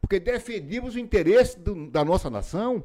[0.00, 2.84] Porque defendíamos o interesse do- da nossa nação.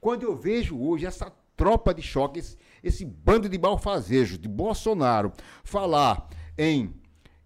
[0.00, 5.32] Quando eu vejo hoje essa tropa de choque, esse, esse bando de malfazejos de Bolsonaro
[5.62, 6.92] falar em,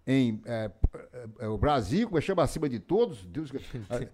[0.05, 3.51] em é, é, é, o Brasil, como é chama acima de todos, Deus,
[3.89, 4.07] é,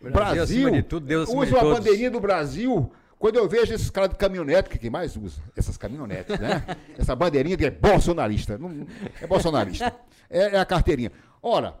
[0.10, 1.78] Brasil acima de tudo, Deus acima usa todos.
[1.78, 2.90] bandeirinha do Brasil.
[3.18, 5.40] Quando eu vejo esses caras de caminhonete, que quem mais usa?
[5.56, 6.62] Essas caminhonetes, né?
[6.98, 8.58] Essa bandeirinha que é bolsonarista.
[8.58, 8.86] Não,
[9.22, 9.94] é bolsonarista.
[10.28, 11.10] É, é a carteirinha.
[11.42, 11.74] Ora,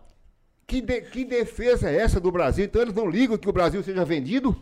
[0.66, 2.64] que, de- que defesa é essa do Brasil?
[2.64, 4.56] Então eles não ligam que o Brasil seja vendido?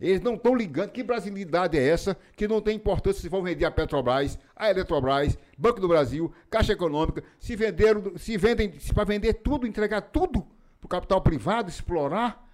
[0.00, 0.90] Eles não estão ligando.
[0.90, 5.36] Que brasilidade é essa que não tem importância se vão vender a Petrobras, a Eletrobras,
[5.56, 10.42] Banco do Brasil, Caixa Econômica, se venderam, se vendem, para vender tudo, entregar tudo
[10.80, 12.48] para o capital privado, explorar,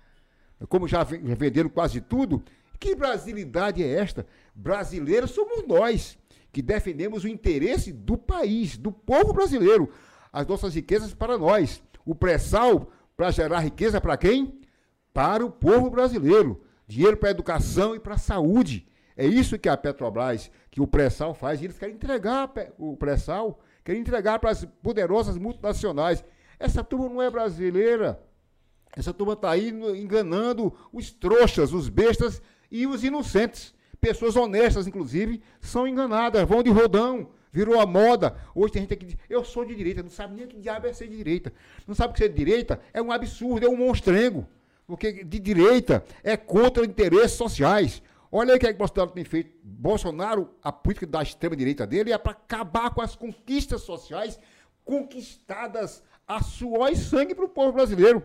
[0.68, 2.42] como já venderam quase tudo.
[2.80, 4.26] Que brasilidade é esta?
[4.54, 6.18] Brasileiros somos nós,
[6.52, 9.90] que defendemos o interesse do país, do povo brasileiro.
[10.32, 11.82] As nossas riquezas para nós.
[12.04, 14.60] O pré-sal para gerar riqueza para quem?
[15.12, 16.60] Para o povo brasileiro.
[16.86, 18.86] Dinheiro para a educação e para a saúde.
[19.16, 21.60] É isso que a Petrobras, que o pré-sal faz.
[21.60, 26.24] E eles querem entregar o pré-sal, querem entregar para as poderosas multinacionais.
[26.58, 28.20] Essa turma não é brasileira.
[28.96, 33.74] Essa turma está aí enganando os trouxas, os bestas e os inocentes.
[34.00, 38.36] Pessoas honestas, inclusive, são enganadas, vão de rodão, virou a moda.
[38.54, 40.86] Hoje tem gente que diz, eu sou de direita, não sabe nem o que diabo
[40.86, 41.52] é ser de direita.
[41.86, 42.80] Não sabe o que ser de direita?
[42.92, 44.46] É um absurdo, é um monstrengo.
[44.86, 48.02] Porque de direita é contra interesses sociais.
[48.30, 49.56] Olha aí o que, é que Bolsonaro tem feito.
[49.62, 54.38] Bolsonaro, a política da extrema-direita dele é para acabar com as conquistas sociais
[54.84, 58.22] conquistadas a suor e sangue para o povo brasileiro.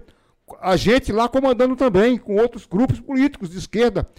[0.62, 4.10] A gente lá comandando também, com outros grupos políticos de esquerda.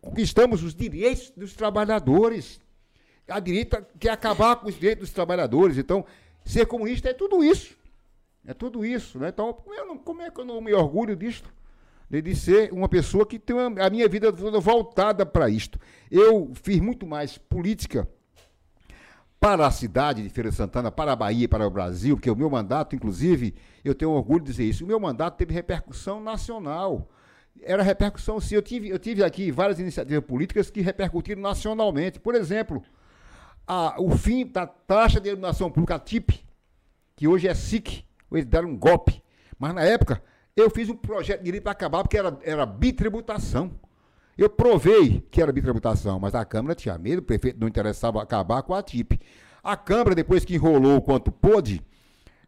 [0.00, 2.60] Conquistamos os direitos dos trabalhadores.
[3.28, 5.76] A direita quer acabar com os direitos dos trabalhadores.
[5.78, 6.04] Então,
[6.44, 7.76] ser comunista é tudo isso.
[8.46, 9.18] É tudo isso.
[9.18, 9.28] Né?
[9.28, 11.52] Então, como, não- como é que eu não me orgulho disto?
[12.22, 15.78] De, ser uma pessoa que tem a minha vida toda voltada para isto.
[16.10, 18.08] Eu fiz muito mais política
[19.40, 22.36] para a cidade de Feira de Santana, para a Bahia, para o Brasil, porque o
[22.36, 27.10] meu mandato, inclusive, eu tenho orgulho de dizer isso, o meu mandato teve repercussão nacional.
[27.62, 28.54] Era repercussão, sim.
[28.54, 32.18] Eu tive, eu tive aqui várias iniciativas políticas que repercutiram nacionalmente.
[32.18, 32.82] Por exemplo,
[33.66, 36.42] a- o fim da taxa de iluminação pública, TIP,
[37.14, 39.22] que hoje é SIC, eles deram um golpe.
[39.58, 40.22] Mas na época,
[40.56, 43.72] eu fiz um projeto de lei para acabar, porque era, era bitributação.
[44.36, 48.62] Eu provei que era bitributação, mas a Câmara tinha medo, o prefeito não interessava acabar
[48.62, 49.20] com a TIP.
[49.62, 51.82] A Câmara, depois que enrolou o quanto pôde,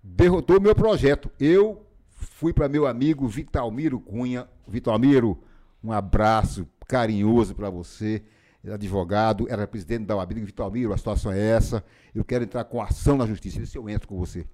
[0.02, 1.30] derrotou meu projeto.
[1.38, 4.48] Eu fui para meu amigo Vitalmiro Cunha.
[4.66, 5.42] Vitalmiro,
[5.82, 8.22] um abraço carinhoso para você.
[8.68, 10.24] Advogado, era presidente da.
[10.24, 11.84] Digo, Vitalmiro, a situação é essa.
[12.12, 13.60] Eu quero entrar com ação na justiça.
[13.60, 14.44] Disse, eu entro com você.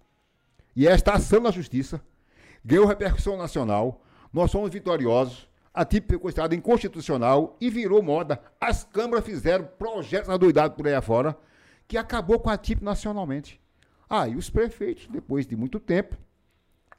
[0.77, 2.01] E esta ação na justiça
[2.65, 4.03] ganhou repercussão nacional.
[4.33, 5.49] Nós fomos vitoriosos.
[5.75, 8.41] A TIP foi considerada inconstitucional e virou moda.
[8.61, 11.37] As câmaras fizeram projetos adoidados por aí afora
[11.89, 13.61] que acabou com a TIP nacionalmente.
[14.09, 16.17] Ah, e os prefeitos, depois de muito tempo,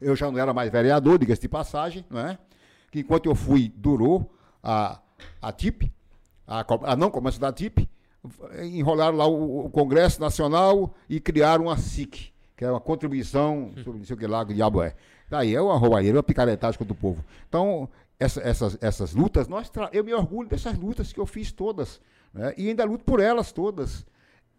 [0.01, 2.37] eu já não era mais vereador, diga-se de passagem, não é?
[2.91, 4.99] Que enquanto eu fui, durou a,
[5.41, 5.91] a TIP,
[6.45, 7.89] a, a não comércio da TIP,
[8.63, 13.99] enrolaram lá o, o Congresso Nacional e criaram a SIC, que é uma contribuição sobre
[13.99, 14.95] não sei o que lá, que diabo é.
[15.33, 17.25] Daí é uma roubalheira, uma picaretagem contra o povo.
[17.49, 21.99] Então, essa- essas, essas lutas, nós eu me orgulho dessas lutas que eu fiz todas,
[22.31, 22.53] né?
[22.55, 24.05] e ainda luto por elas todas.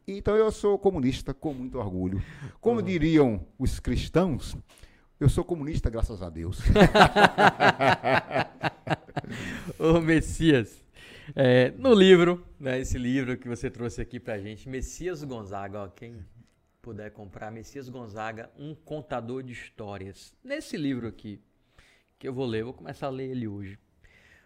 [0.05, 2.21] Então eu sou comunista com muito orgulho.
[2.61, 4.57] Como diriam os cristãos,
[5.21, 6.59] eu sou comunista graças a Deus.
[9.79, 10.83] Ô Messias,
[11.37, 15.89] é, no livro, né, esse livro que você trouxe aqui pra gente, Messias Gonzaga, ó,
[15.89, 16.17] quem
[16.85, 20.35] puder comprar, Messias Gonzaga, um contador de histórias.
[20.44, 21.40] Nesse livro aqui,
[22.18, 23.79] que eu vou ler, vou começar a ler ele hoje.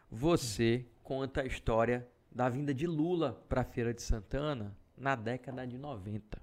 [0.08, 5.76] Você conta a história da vinda de Lula pra Feira de Santana na década de
[5.76, 6.40] 90.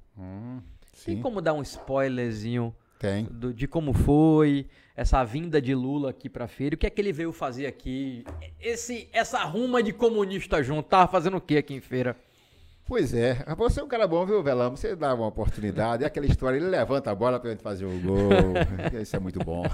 [1.05, 1.21] Tem Sim.
[1.21, 3.23] como dar um spoilerzinho Tem.
[3.31, 6.75] do- de como foi essa vinda de Lula aqui pra feira.
[6.75, 8.25] O que é que ele veio fazer aqui?
[8.59, 12.17] Esse, essa ruma de comunista junto, tava fazendo o que aqui em feira?
[12.87, 13.43] Pois é.
[13.57, 14.77] Você é um cara bom, viu, Velamo?
[14.77, 16.03] Você dá uma oportunidade.
[16.03, 18.29] É aquela história, ele levanta a bola pra gente fazer o gol.
[19.01, 19.63] Isso é muito bom.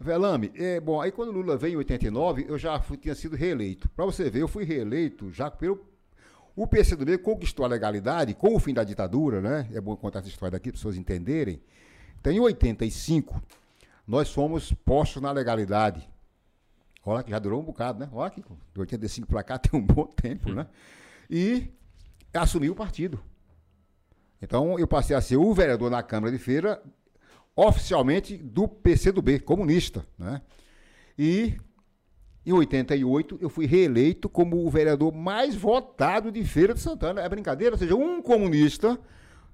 [0.00, 3.36] Velame, é, bom, aí quando o Lula veio em 89, eu já fui- tinha sido
[3.36, 3.88] reeleito.
[3.90, 5.80] Para você ver, eu fui reeleito já pelo.
[6.56, 9.68] O PCdoB conquistou a legalidade com o fim da ditadura, né?
[9.72, 11.60] É bom contar essa história daqui para as pessoas entenderem.
[12.20, 13.40] Então, em 85,
[14.06, 16.08] nós fomos postos na legalidade.
[17.06, 18.08] Olha que já durou um bocado, né?
[18.12, 20.66] Olha que de 85 para cá tem um bom tempo, né?
[21.30, 21.68] E
[22.32, 23.20] assumi o partido.
[24.40, 26.82] Então, eu passei a ser o vereador na Câmara de Feira,
[27.56, 30.42] oficialmente do PCdoB, comunista, né?
[31.18, 31.56] E
[32.44, 37.22] em 88 eu fui reeleito como o vereador mais votado de Feira de Santana.
[37.22, 38.98] É brincadeira, ou seja, um comunista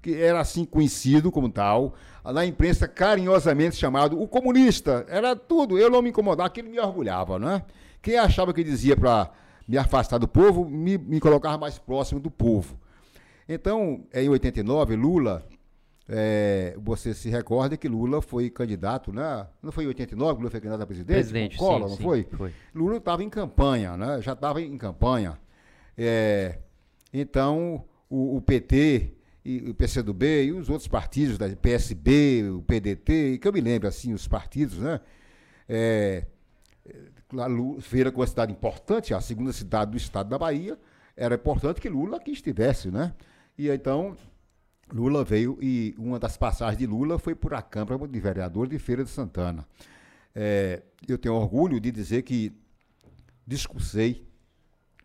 [0.01, 1.93] que era assim conhecido como tal,
[2.25, 5.05] na imprensa carinhosamente chamado o comunista.
[5.07, 7.63] Era tudo, eu não me incomodava, aquilo me orgulhava, né?
[8.01, 9.29] Quem achava que dizia para
[9.71, 12.77] me afastar do povo, me, me colocava mais próximo do povo.
[13.47, 15.47] Então, em 89, Lula,
[16.09, 19.47] é, você se recorda que Lula foi candidato, né?
[19.63, 21.15] Não foi em 89 Lula foi candidato a presidente?
[21.15, 22.27] Presidente, Collor, sim, não sim, foi?
[22.33, 22.53] foi.
[22.75, 24.21] Lula estava em campanha, né?
[24.21, 25.39] Já estava em campanha.
[25.97, 26.59] É,
[27.13, 29.13] então, o, o PT
[29.45, 33.87] e o PCdoB e os outros partidos, da PSB, o PDT, que eu me lembro,
[33.87, 34.99] assim, os partidos, né?
[35.69, 36.25] É,
[37.37, 40.77] a Lu- Feira, com uma cidade importante, a segunda cidade do estado da Bahia,
[41.15, 43.13] era importante que Lula aqui estivesse, né?
[43.57, 44.15] E então,
[44.91, 48.79] Lula veio e uma das passagens de Lula foi por a Câmara de Vereadores de
[48.79, 49.65] Feira de Santana.
[50.33, 52.51] É, eu tenho orgulho de dizer que
[53.45, 54.25] discursei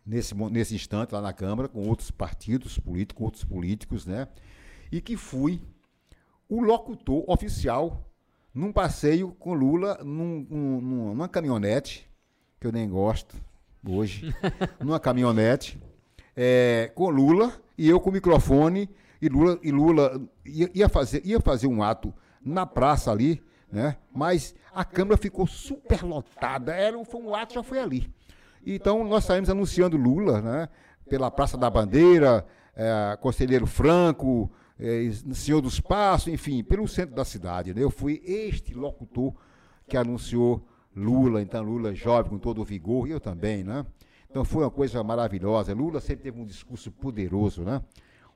[0.04, 4.28] nesse, nesse instante lá na Câmara com outros partidos políticos, outros políticos, né?
[4.90, 5.60] E que fui
[6.48, 8.08] o locutor oficial
[8.54, 12.08] num passeio com Lula num- num- numa caminhonete,
[12.60, 13.36] que eu nem gosto
[13.88, 14.34] hoje,
[14.80, 15.80] numa caminhonete,
[16.36, 18.88] é, com Lula e eu com o microfone,
[19.20, 23.96] e Lula, e Lula ia, ia fazer, ia fazer um ato na praça ali, né?
[24.12, 28.10] Mas a Câmara ficou superlotada, era, um- foi um ato, já foi ali.
[28.64, 30.68] Então nós saímos anunciando Lula, né?
[31.08, 37.24] Pela Praça da Bandeira, é, Conselheiro Franco, é, Senhor dos Passos, enfim, pelo centro da
[37.24, 37.72] cidade.
[37.72, 37.82] né?
[37.82, 39.32] Eu fui este locutor
[39.88, 43.84] que anunciou Lula, então Lula jovem, com todo o vigor, e eu também, né?
[44.30, 45.74] Então foi uma coisa maravilhosa.
[45.74, 47.82] Lula sempre teve um discurso poderoso, né?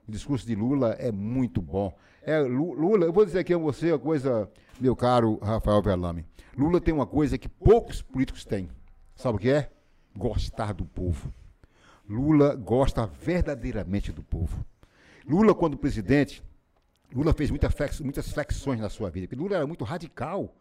[0.07, 1.95] O discurso de Lula é muito bom.
[2.23, 6.25] É, Lu- Lula, eu vou dizer aqui a você uma coisa, meu caro Rafael Velame.
[6.57, 8.69] Lula tem uma coisa que poucos políticos têm.
[9.15, 9.71] Sabe o que é?
[10.17, 11.33] Gostar do povo.
[12.09, 14.65] Lula gosta verdadeiramente do povo.
[15.27, 16.43] Lula, quando presidente,
[17.15, 19.27] Lula fez muita flex- muitas flexões na sua vida.
[19.29, 20.55] porque Lula era muito radical,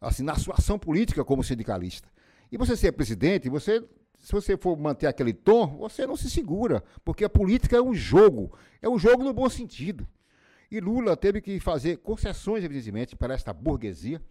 [0.00, 2.08] assim, na sua ação política como sindicalista.
[2.50, 3.86] E você ser presidente, você,
[4.18, 7.94] se você for manter aquele tom, você não se segura, porque a política é um
[7.94, 10.06] jogo, é um jogo no bom sentido.
[10.70, 14.22] E Lula teve que fazer concessões, evidentemente, para esta burguesia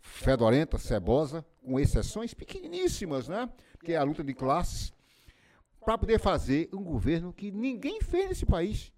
[0.00, 3.48] fedorenta, cebosa, com exceções pequeniníssimas, né?
[3.82, 4.92] Que é a luta de classes,
[5.80, 8.92] para poder fazer um governo que ninguém fez nesse país.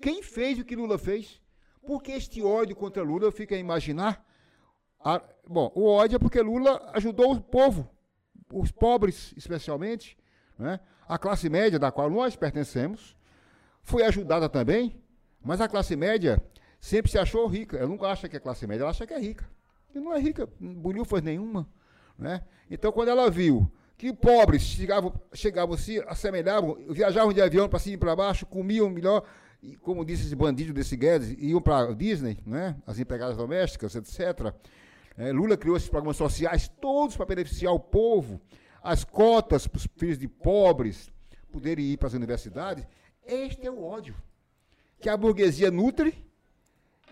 [0.00, 1.40] Quem fez o que Lula fez?
[1.86, 4.24] Porque este ódio contra Lula fica a imaginar.
[5.04, 7.88] A- bom, o ódio é porque Lula ajudou o povo,
[8.52, 10.16] os pobres especialmente,
[10.58, 10.80] né?
[11.06, 13.16] a classe média da qual nós pertencemos,
[13.82, 14.96] foi ajudada também,
[15.42, 16.42] mas a classe média
[16.80, 17.76] sempre se achou rica.
[17.76, 19.48] Ela nunca acha que é classe média, ela acha que é rica.
[19.94, 21.68] E não é rica, bolhufas nenhuma.
[22.18, 22.42] Né?
[22.70, 27.94] Então, quando ela viu que pobres chegavam, chegavam se assemelhavam, viajavam de avião para cima
[27.94, 29.22] e para baixo, comiam melhor,
[29.62, 32.76] e, como disse esse bandido desse Guedes, iam para Disney, né?
[32.86, 34.52] as empregadas domésticas, etc.
[35.16, 38.40] É, Lula criou esses programas sociais todos para beneficiar o povo,
[38.82, 41.10] as cotas para os filhos de pobres
[41.50, 42.86] poderem ir para as universidades.
[43.24, 44.14] Este é o ódio
[45.04, 46.14] que a burguesia nutre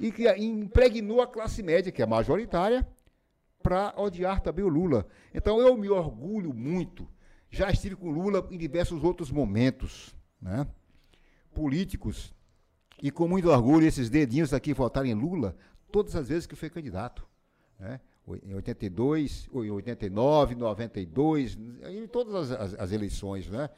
[0.01, 2.89] e que impregnou a classe média, que é majoritária,
[3.63, 5.07] para odiar também o Lula.
[5.35, 7.07] Então eu me orgulho muito.
[7.51, 10.67] Já estive com Lula em diversos outros momentos, né?
[11.53, 12.35] políticos,
[13.03, 15.55] e com muito orgulho esses dedinhos aqui votaram em Lula
[15.91, 17.29] todas as vezes que foi candidato.
[17.83, 18.01] Né?
[18.45, 21.59] Em 82, ou em 89, 92,
[21.89, 23.49] em todas as, as, as eleições.
[23.51, 23.69] Né?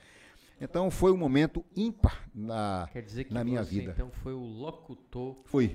[0.61, 3.93] Então foi um momento ímpar na, Quer dizer que na minha você, vida.
[3.93, 5.69] então, foi o locutor Fui.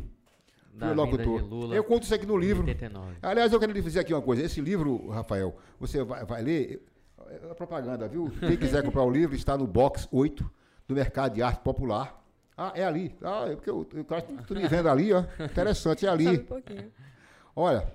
[0.74, 1.42] da Fui vinda locutor.
[1.42, 2.62] de Lula Eu conto isso aqui no livro.
[2.62, 3.18] 89.
[3.24, 4.44] Aliás, eu quero lhe dizer aqui uma coisa.
[4.44, 6.86] Esse livro, Rafael, você vai, vai ler.
[7.28, 8.32] É propaganda, viu?
[8.40, 10.50] Quem quiser comprar o livro, está no box 8
[10.88, 12.24] do Mercado de Arte Popular.
[12.56, 13.16] Ah, é ali.
[13.22, 15.24] Ah, é porque eu, eu, estou me vendo ali, ó.
[15.44, 16.28] Interessante, é ali.
[16.28, 16.92] Um pouquinho.
[17.56, 17.92] Olha,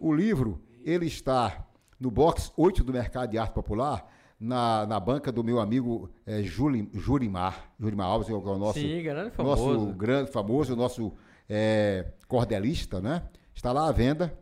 [0.00, 1.66] o livro, ele está
[1.98, 4.06] no box 8 do Mercado de Arte Popular,
[4.40, 8.78] na, na banca do meu amigo é, Julim, Jurimar, Jurimar Alves, que é o nosso,
[8.78, 9.66] Sim, grande famoso.
[9.66, 11.12] nosso grande famoso, nosso
[11.48, 13.24] é, cordelista, né?
[13.54, 14.38] Está lá à venda,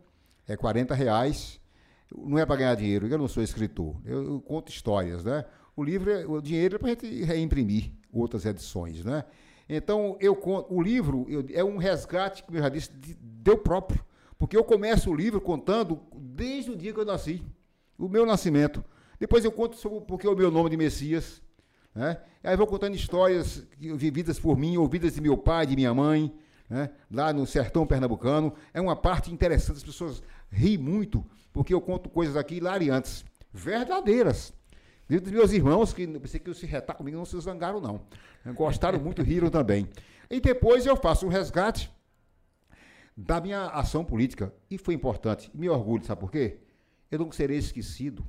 [0.47, 1.59] é 40 reais.
[2.15, 5.43] Não é para ganhar dinheiro, eu não sou escritor, eu, eu conto histórias, né?
[5.75, 9.25] O livro, o dinheiro é para a gente reimprimir outras edições, né?
[9.67, 13.57] Então, eu conto, o livro eu, é um resgate, como eu já disse, de, deu
[13.57, 14.03] próprio.
[14.37, 17.43] Porque eu começo o livro contando desde o dia que eu nasci,
[17.97, 18.83] o meu nascimento.
[19.19, 21.41] Depois eu conto sobre porque é o meu nome de Messias.
[21.93, 22.19] Né?
[22.43, 26.31] Aí vou contando histórias vividas por mim, ouvidas de meu pai, de minha mãe,
[26.69, 26.91] né?
[27.11, 28.53] lá no sertão pernambucano.
[28.73, 30.21] É uma parte interessante, as pessoas
[30.51, 34.53] riem muito, porque eu conto coisas aqui hilariantes, verdadeiras.
[35.09, 38.01] Dos meus irmãos, que pensei que se retar comigo, não se zangaram, não.
[38.53, 39.87] Gostaram muito, riram também.
[40.29, 41.89] E depois eu faço um resgate
[43.17, 44.53] da minha ação política.
[44.69, 45.49] E foi importante.
[45.53, 46.59] Me orgulho, sabe por quê?
[47.09, 48.23] Eu não serei esquecido.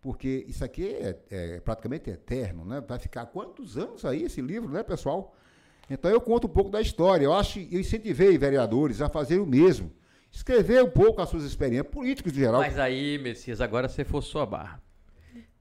[0.00, 2.80] Porque isso aqui é, é praticamente eterno, né?
[2.86, 5.34] Vai ficar quantos anos aí esse livro, né, pessoal?
[5.90, 7.24] Então eu conto um pouco da história.
[7.24, 9.90] Eu acho, eu incentivei vereadores a fazer o mesmo.
[10.30, 12.60] Escrever um pouco as suas experiências, políticos em geral.
[12.60, 14.82] Mas aí, Messias, agora você forçou a barra.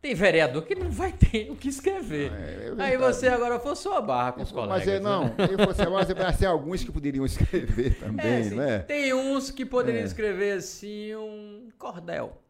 [0.07, 2.31] Tem vereador que não vai ter o que escrever.
[2.31, 4.85] É, é Aí você agora forçou a barra com os colegas.
[4.85, 5.35] Mas é, não, né?
[5.51, 8.79] eu fosse mas vai ser alguns que poderiam escrever também, é, assim, né?
[8.79, 10.05] Tem uns que poderiam é.
[10.05, 12.41] escrever assim um cordel.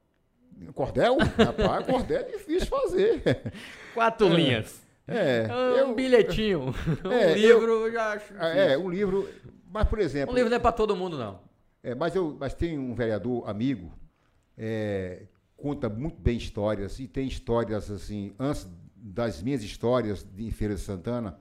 [0.75, 1.17] Cordel?
[1.17, 3.23] Rapaz, cordel é difícil fazer.
[3.95, 4.79] Quatro linhas.
[5.07, 5.47] É.
[5.51, 6.75] Um eu, bilhetinho.
[7.03, 8.35] um livro, eu, já acho.
[8.37, 8.69] Ah, difícil.
[8.69, 9.27] É, um livro.
[9.71, 10.31] Mas, por exemplo.
[10.31, 11.39] Um livro não é para todo mundo, não.
[11.81, 13.91] É, mas, eu, mas tem um vereador amigo
[14.55, 15.23] é,
[15.57, 20.81] conta muito bem histórias e tem histórias assim, antes das minhas histórias de Feira de
[20.81, 21.37] Santana,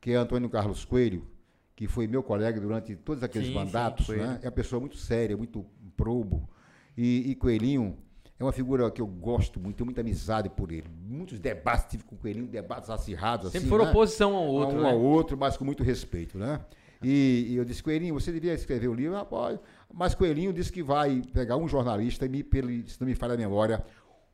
[0.00, 1.26] que é Antônio Carlos Coelho,
[1.74, 4.40] que foi meu colega durante todos aqueles sim, mandatos, sim, né?
[4.42, 5.64] É uma pessoa muito séria, muito
[5.96, 6.48] probo.
[6.96, 7.96] E, e, Coelhinho
[8.38, 10.88] é uma figura que eu gosto muito, tenho muita amizade por ele.
[11.06, 13.52] Muitos debates tive com o Coelhinho, debates acirrados.
[13.52, 13.90] Sempre assim, foram né?
[13.90, 14.78] oposição ao outro.
[14.78, 14.90] Um né?
[14.90, 16.60] ao outro, mas com muito respeito, né?
[17.02, 19.14] E, e, eu disse, Coelhinho, você devia escrever o livro.
[19.14, 19.58] Rapaz,
[19.92, 22.44] mas Coelhinho disse que vai pegar um jornalista, e me,
[22.86, 23.84] se não me falha a memória,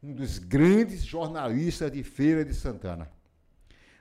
[0.03, 3.09] um dos grandes jornalistas de Feira de Santana.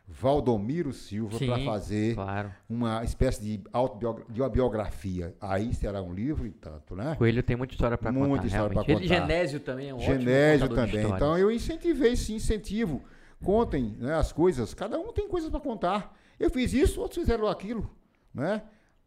[0.08, 2.52] Valdomiro Silva para fazer claro.
[2.70, 5.36] uma espécie de autobiografia, de biografia.
[5.40, 7.16] Aí será um livro e tanto, né?
[7.16, 8.28] Coelho tem muita história para contar.
[8.28, 9.06] Muita história para contar.
[9.06, 11.06] Genésio também é um Genésio também.
[11.06, 13.02] Então eu incentivei, sim, incentivo.
[13.42, 14.74] Contem né, as coisas.
[14.74, 16.16] Cada um tem coisas para contar.
[16.38, 17.90] Eu fiz isso, outros fizeram aquilo,
[18.34, 18.62] né?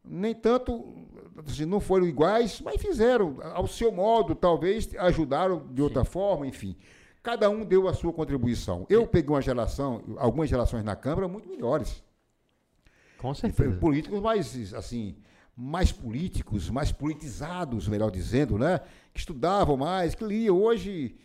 [0.04, 0.94] Nem tanto,
[1.46, 6.10] assim, não foram iguais, mas fizeram, ao seu modo, talvez ajudaram de outra Sim.
[6.10, 6.76] forma, enfim.
[7.22, 8.86] Cada um deu a sua contribuição.
[8.90, 12.02] Eu peguei uma geração, algumas gerações na Câmara muito melhores.
[13.16, 13.76] Com certeza.
[13.76, 15.16] Políticos mais, assim,
[15.56, 18.80] mais políticos, mais politizados, melhor dizendo, né?
[19.12, 20.54] Que estudavam mais, que liam.
[20.60, 21.16] Hoje,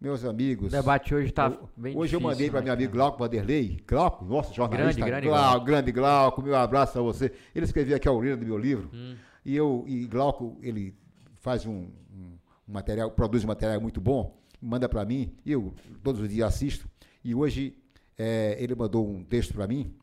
[0.00, 0.68] meus amigos.
[0.72, 3.82] O debate hoje está bem Hoje difícil, eu mandei para né, meu amigo Glauco Vanderlei.
[3.86, 5.00] Glauco, nosso jornalista.
[5.00, 5.50] Grande, grande Glauco.
[5.50, 5.66] Glauco.
[5.66, 7.32] Grande Glauco, meu abraço a você.
[7.54, 8.90] Ele escreveu aqui a urina do meu livro.
[8.92, 9.16] Hum.
[9.44, 10.94] E eu, e Glauco, ele
[11.40, 12.36] faz um, um,
[12.66, 16.88] material, produz um material muito bom, manda para mim, eu todos os dias assisto.
[17.24, 17.76] E hoje
[18.16, 19.94] é, ele mandou um texto para mim,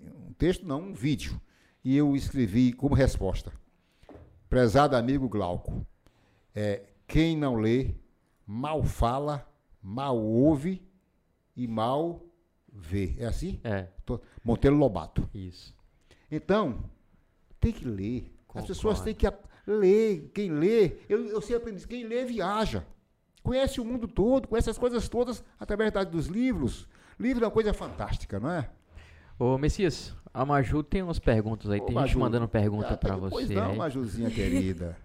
[0.00, 1.40] um texto não, um vídeo.
[1.84, 3.52] E eu escrevi como resposta.
[4.48, 5.86] Prezado amigo Glauco,
[6.54, 7.94] é, quem não lê
[8.46, 9.48] mal fala,
[9.82, 10.82] mal ouve
[11.56, 12.24] e mal
[12.72, 13.14] vê.
[13.18, 13.60] É assim?
[13.64, 13.88] É.
[14.42, 15.28] Monteiro Lobato.
[15.32, 15.74] Isso.
[16.30, 16.84] Então,
[17.60, 18.34] tem que ler.
[18.46, 18.72] Concordo.
[18.72, 19.26] As pessoas têm que
[19.66, 20.30] ler.
[20.34, 22.84] Quem lê, eu, eu sei aprender, quem lê viaja.
[23.42, 26.88] Conhece o mundo todo, conhece as coisas todas através dos livros.
[27.18, 28.68] Livro é uma coisa fantástica, não é?
[29.38, 31.80] Ô, Messias, a Maju tem umas perguntas aí.
[31.80, 33.30] Ô, tem Maju, gente mandando pergunta para você.
[33.30, 34.96] Pois não, Majuzinha querida.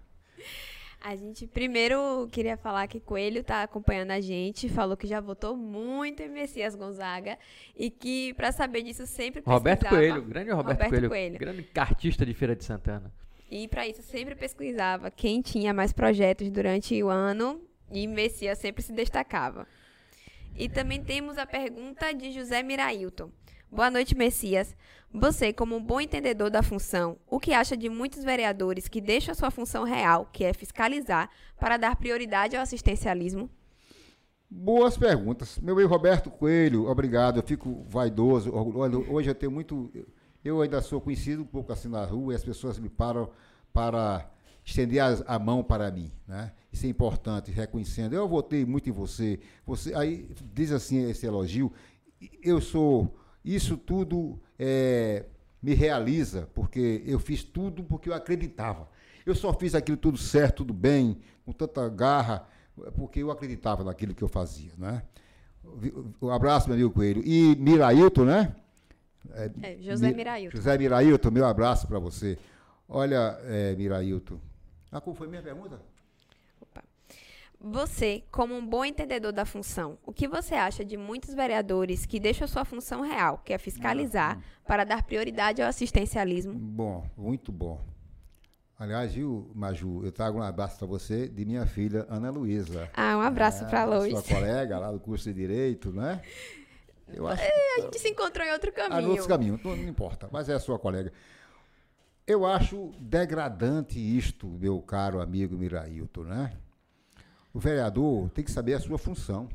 [1.02, 5.56] A gente primeiro queria falar que Coelho está acompanhando a gente, falou que já votou
[5.56, 7.38] muito em Messias Gonzaga
[7.74, 9.58] e que para saber disso sempre pesquisava.
[9.58, 13.10] Roberto Coelho, grande Roberto, Roberto Coelho, Coelho, grande cartista de Feira de Santana.
[13.50, 18.82] E para isso sempre pesquisava quem tinha mais projetos durante o ano e Messias sempre
[18.82, 19.66] se destacava.
[20.54, 23.30] E também temos a pergunta de José Mirailton.
[23.72, 24.74] Boa noite, Messias.
[25.14, 29.30] Você, como um bom entendedor da função, o que acha de muitos vereadores que deixam
[29.30, 33.48] a sua função real, que é fiscalizar, para dar prioridade ao assistencialismo?
[34.50, 35.56] Boas perguntas.
[35.60, 37.36] Meu bem Roberto Coelho, obrigado.
[37.36, 38.52] Eu fico vaidoso.
[39.08, 39.88] Hoje eu tenho muito.
[40.44, 43.30] Eu ainda sou conhecido um pouco assim na rua e as pessoas me param
[43.72, 44.28] para
[44.64, 46.52] estender a, a mão para mim, né?
[46.72, 48.14] Isso é importante, reconhecendo.
[48.14, 49.38] Eu votei muito em você.
[49.64, 51.72] Você aí diz assim esse elogio.
[52.42, 53.14] Eu sou
[53.44, 55.24] isso tudo é,
[55.62, 58.88] me realiza, porque eu fiz tudo porque eu acreditava.
[59.24, 62.46] Eu só fiz aquilo tudo certo, tudo bem, com tanta garra,
[62.96, 65.02] porque eu acreditava naquilo que eu fazia, né?
[66.20, 67.22] Um abraço, meu amigo Coelho.
[67.24, 68.56] E Mirailton, né?
[69.32, 70.56] É, é José Mi Mirailton.
[70.56, 72.38] José Mirailton, meu abraço para você.
[72.88, 74.40] Olha, é, Mirailton.
[74.90, 75.80] Ah, qual foi a minha pergunta?
[77.62, 82.18] Você, como um bom entendedor da função, o que você acha de muitos vereadores que
[82.18, 86.54] deixam sua função real, que é fiscalizar, ah, para dar prioridade ao assistencialismo?
[86.54, 87.84] Bom, muito bom.
[88.78, 92.88] Aliás, viu, Maju, eu trago um abraço para você de minha filha, Ana Luísa.
[92.94, 94.10] Ah, um abraço é, para a Lois.
[94.10, 96.22] Sua colega lá do curso de Direito, né?
[97.12, 98.98] Eu acho, é, a gente se encontrou em outro caminho.
[98.98, 101.12] Ah, em outro caminho, não, não, importa, mas é a sua colega.
[102.26, 106.52] Eu acho degradante isto, meu caro amigo Mirailton, né?
[107.52, 109.48] O vereador tem que saber a sua função.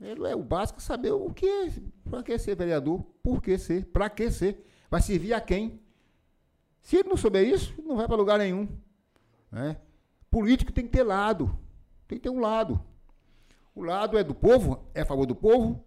[0.00, 1.72] Ele é o básico saber o que é,
[2.08, 5.80] para que ser vereador, por que ser, para que ser, vai servir a quem.
[6.82, 8.68] Se ele não souber isso, não vai para lugar nenhum.
[9.50, 9.76] Né?
[10.30, 11.58] Político tem que ter lado.
[12.06, 12.80] Tem que ter um lado.
[13.74, 15.84] O lado é do povo, é a favor do povo,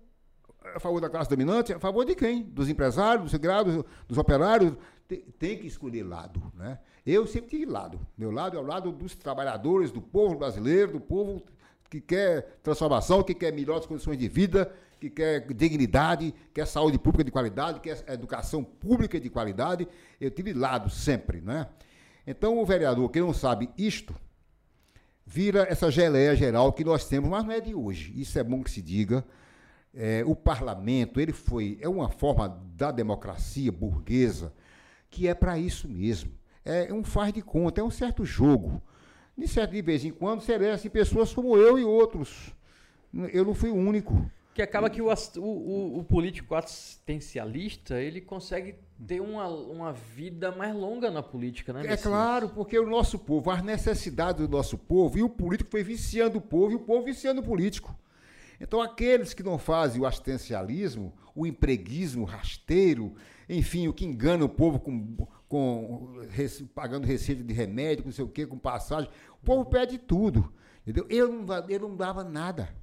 [0.63, 2.43] é a favor da classe dominante, é a favor de quem?
[2.43, 4.75] Dos empresários, dos segregados, dos operários.
[5.07, 6.51] Tem, tem, que escolher lado.
[6.55, 6.79] Né?
[7.05, 7.99] Eu sempre tive lado.
[8.17, 11.43] Meu lado é o lado dos trabalhadores, do povo brasileiro, do povo
[11.89, 17.23] que quer transformação, que quer melhores condições de vida, que quer dignidade, quer saúde pública
[17.23, 19.87] de qualidade, quer educação pública de qualidade.
[20.19, 21.67] Eu tive lado sempre, né?
[22.25, 24.15] Então o vereador que não sabe isto
[25.25, 28.13] vira essa geleia geral que nós temos, mas não é de hoje.
[28.15, 29.25] Isso é bom que se diga.
[29.93, 34.53] É, o parlamento ele foi é uma forma da democracia burguesa
[35.09, 36.31] que é para isso mesmo.
[36.63, 38.81] É um faz de conta, é um certo jogo.
[39.37, 42.53] De certo de vez em quando serem pessoas como eu e outros.
[43.33, 44.29] Eu não fui o único.
[44.53, 45.07] Que acaba que o,
[45.37, 48.75] o, o, político assistencialista, ele consegue
[49.07, 51.83] ter uma, uma vida mais longa na política, né?
[51.87, 55.83] É claro, porque o nosso povo, as necessidades do nosso povo, e o político foi
[55.83, 57.97] viciando o povo, e o povo viciando o político.
[58.59, 63.15] Então, aqueles que não fazem o assistencialismo, o empreguismo rasteiro,
[63.49, 65.15] enfim, o que engana o povo com,
[65.51, 66.13] com
[66.73, 70.49] pagando receita de remédio, com não sei o quê, com passagem, o povo pede tudo.
[70.81, 71.05] Entendeu?
[71.09, 72.73] Eu não, eu não dava nada.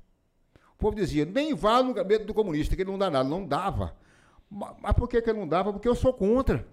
[0.75, 3.27] O povo dizia, nem vá no gabinete do comunista, que ele não dá nada.
[3.27, 3.97] Não dava.
[4.51, 5.73] Mas por que, que ele não dava?
[5.73, 6.69] Porque eu sou contra.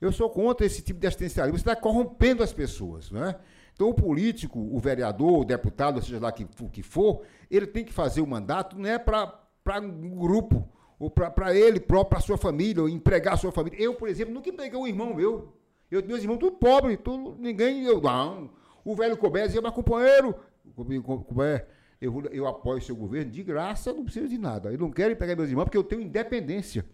[0.00, 1.58] Eu sou contra esse tipo de assistencialismo.
[1.58, 3.10] Você está corrompendo as pessoas.
[3.10, 3.34] Né?
[3.72, 7.92] Então, o político, o vereador, o deputado, seja lá que, que for, ele tem que
[7.92, 10.68] fazer o mandato não é para um grupo,
[10.98, 13.80] ou para ele próprio, para sua família, ou empregar a sua família.
[13.80, 15.52] Eu, por exemplo, nunca empreguei um irmão meu.
[15.90, 17.84] Eu, meus irmãos tudo pobre, tudo, ninguém.
[17.84, 18.50] Eu, não.
[18.84, 20.34] O velho Cobé dizia, mas companheiro,
[21.26, 21.66] Cobé,
[22.00, 24.70] eu, eu apoio o seu governo de graça, não preciso de nada.
[24.70, 26.84] Eu não quero pegar meus irmãos porque eu tenho independência.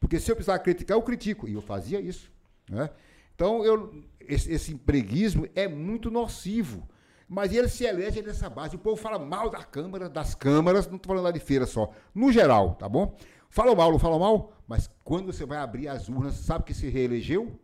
[0.00, 1.48] Porque se eu precisar criticar, eu critico.
[1.48, 2.30] E eu fazia isso.
[2.68, 2.90] Né?
[3.34, 6.88] Então, eu, esse, esse empreguismo é muito nocivo.
[7.28, 8.76] Mas ele se elege nessa base.
[8.76, 11.90] O povo fala mal da Câmara, das câmaras, não estou falando lá de feira só.
[12.14, 13.16] No geral, tá bom?
[13.56, 16.90] Fala mal, não fala mal, mas quando você vai abrir as urnas, sabe que se
[16.90, 17.58] reelegeu?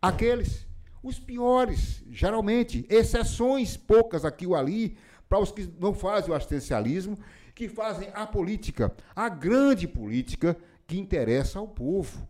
[0.00, 0.64] Aqueles.
[1.02, 2.86] Os piores, geralmente.
[2.88, 4.96] Exceções poucas aqui ou ali,
[5.28, 7.18] para os que não fazem o assistencialismo,
[7.52, 10.56] que fazem a política, a grande política
[10.86, 12.28] que interessa ao povo.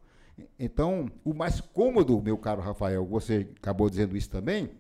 [0.59, 4.71] Então, o mais cômodo, meu caro Rafael, você acabou dizendo isso também,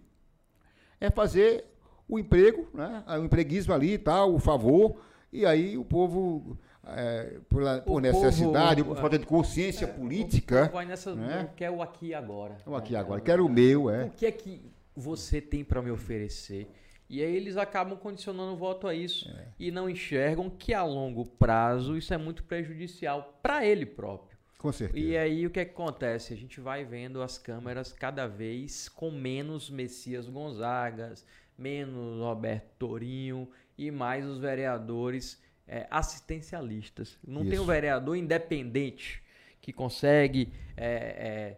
[0.98, 1.66] é fazer
[2.08, 3.04] o emprego, né?
[3.06, 4.96] o empreguismo ali e tal, o favor,
[5.34, 6.56] e aí o povo,
[6.86, 10.70] é, por, por necessidade, povo, por falta de consciência é, política.
[10.72, 11.50] vai nessa, né?
[11.56, 12.56] quer o aqui e agora.
[12.64, 14.04] O aqui e agora, quero o meu, é.
[14.04, 14.62] O que é que
[14.94, 16.70] você tem para me oferecer?
[17.10, 19.48] E aí eles acabam condicionando o voto a isso é.
[19.58, 24.38] e não enxergam que a longo prazo isso é muito prejudicial para ele próprio.
[24.56, 25.04] Com certeza.
[25.04, 26.32] E aí o que, é que acontece?
[26.32, 31.26] A gente vai vendo as câmeras cada vez com menos Messias Gonzagas,
[31.58, 37.18] menos Roberto Torinho e mais os vereadores é, assistencialistas.
[37.26, 37.50] Não isso.
[37.50, 39.22] tem um vereador independente
[39.60, 41.56] que consegue é, é,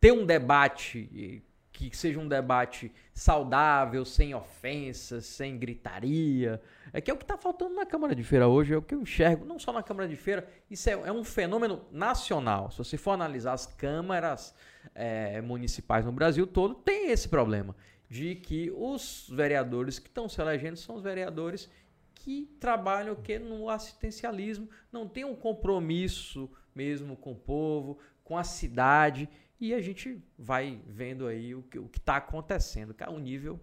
[0.00, 1.42] ter um debate
[1.72, 6.60] que seja um debate saudável, sem ofensas, sem gritaria.
[6.92, 8.94] É que é o que está faltando na Câmara de Feira hoje, é o que
[8.94, 12.70] eu enxergo, não só na Câmara de Feira, isso é, é um fenômeno nacional.
[12.70, 14.54] Se você for analisar as câmaras
[14.94, 17.74] é, municipais no Brasil todo, tem esse problema
[18.12, 21.70] de que os vereadores que estão se elegendo são os vereadores
[22.14, 28.44] que trabalham que no assistencialismo, não tem um compromisso mesmo com o povo, com a
[28.44, 29.26] cidade
[29.58, 33.58] e a gente vai vendo aí o que o está acontecendo, que é um nível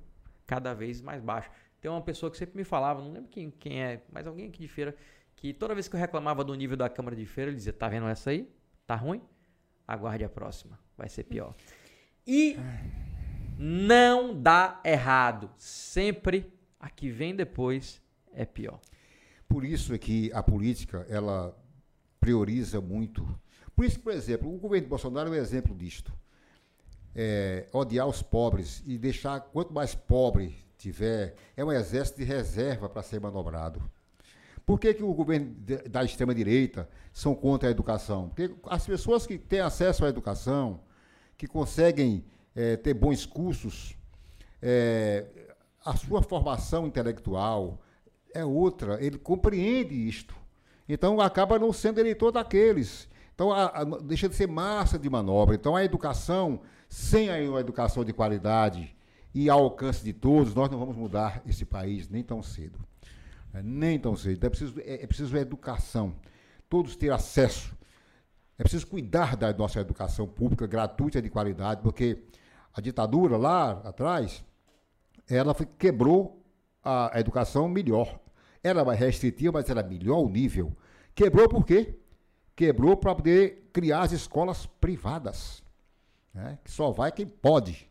[0.47, 1.51] cada vez mais baixo.
[1.79, 4.59] Tem uma pessoa que sempre me falava, não lembro quem, quem é, mas alguém aqui
[4.59, 4.95] de feira,
[5.35, 7.87] que toda vez que eu reclamava do nível da Câmara de Feira, ele dizia: Tá
[7.87, 8.51] vendo essa aí?
[8.87, 9.21] Tá ruim?
[9.87, 10.79] aguarde a próxima.
[10.97, 11.55] Vai ser pior.
[12.25, 12.57] E
[13.61, 15.49] não dá errado.
[15.57, 16.49] Sempre
[16.79, 18.01] a que vem depois
[18.33, 18.79] é pior.
[19.49, 21.53] Por isso é que a política, ela
[22.21, 23.27] prioriza muito.
[23.75, 26.13] Por isso, por exemplo, o governo Bolsonaro é um exemplo disto.
[27.13, 32.87] É, odiar os pobres e deixar quanto mais pobre tiver, é um exército de reserva
[32.87, 33.81] para ser manobrado.
[34.65, 35.53] Por que, que o governo
[35.89, 38.29] da extrema-direita são contra a educação?
[38.29, 40.81] Porque as pessoas que têm acesso à educação,
[41.35, 42.23] que conseguem
[42.55, 43.95] é, ter bons cursos,
[44.61, 45.25] é,
[45.85, 47.81] a sua formação intelectual
[48.33, 50.35] é outra, ele compreende isto.
[50.87, 53.07] Então acaba não sendo eleitor daqueles.
[53.33, 55.55] Então a, a, deixa de ser massa de manobra.
[55.55, 58.95] Então a educação, sem a, educação de qualidade
[59.33, 62.79] e ao alcance de todos, nós não vamos mudar esse país nem tão cedo.
[63.53, 64.33] É, nem tão cedo.
[64.33, 66.15] Então, é preciso, é, é preciso educação.
[66.67, 67.75] Todos ter acesso.
[68.57, 72.25] É preciso cuidar da nossa educação pública, gratuita de qualidade, porque
[72.79, 74.43] a ditadura lá atrás,
[75.29, 76.41] ela foi, quebrou
[76.83, 78.19] a, a educação melhor.
[78.63, 80.75] Era mais restritiva, mas era melhor o nível.
[81.13, 81.95] Quebrou por quê?
[82.55, 85.61] Quebrou para poder criar as escolas privadas.
[86.33, 86.57] Né?
[86.63, 87.87] Que só vai quem pode.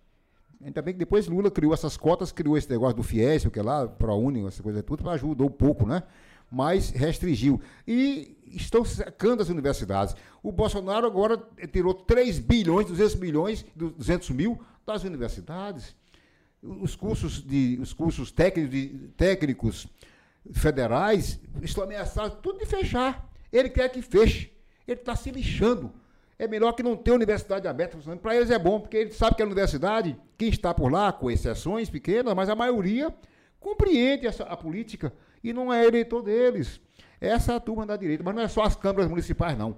[0.63, 3.61] Ainda bem que depois Lula criou essas cotas, criou esse negócio do FIES, o que
[3.61, 6.03] é lá, ProUni, essa coisa tudo, ajudou um pouco, né?
[6.51, 7.61] Mas restringiu.
[7.87, 10.17] E estão secando as universidades.
[10.43, 14.59] O Bolsonaro agora tirou 3 bilhões, 200 milhões, 200 mil
[14.93, 15.95] das universidades.
[16.63, 19.87] Os cursos, de, os cursos técnicos, de, técnicos
[20.53, 23.31] federais estão ameaçados tudo de fechar.
[23.53, 24.53] Ele quer que feche.
[24.87, 25.93] Ele está se lixando
[26.39, 27.99] é melhor que não ter universidade aberta.
[28.17, 31.31] Para eles é bom, porque eles sabem que a universidade, quem está por lá, com
[31.31, 33.13] exceções pequenas, mas a maioria
[33.59, 35.13] compreende essa, a política
[35.43, 36.81] e não é eleitor deles.
[37.21, 39.77] Essa é a turma da direita, mas não é só as câmaras municipais, não.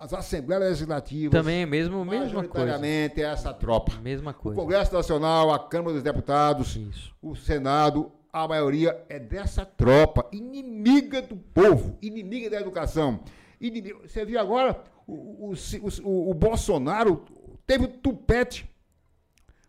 [0.00, 1.32] As assembleias legislativas.
[1.32, 2.86] Também é mesmo, mesma coisa.
[2.86, 3.96] é essa tropa.
[4.00, 4.58] Mesma coisa.
[4.58, 7.14] O Congresso Nacional, a Câmara dos Deputados, Isso.
[7.20, 13.20] o Senado, a maioria é dessa tropa, inimiga do povo, inimiga da educação.
[13.60, 13.98] Inimiga.
[14.06, 15.54] Você viu agora o, o,
[16.04, 17.24] o, o Bolsonaro
[17.66, 18.70] teve o tupete.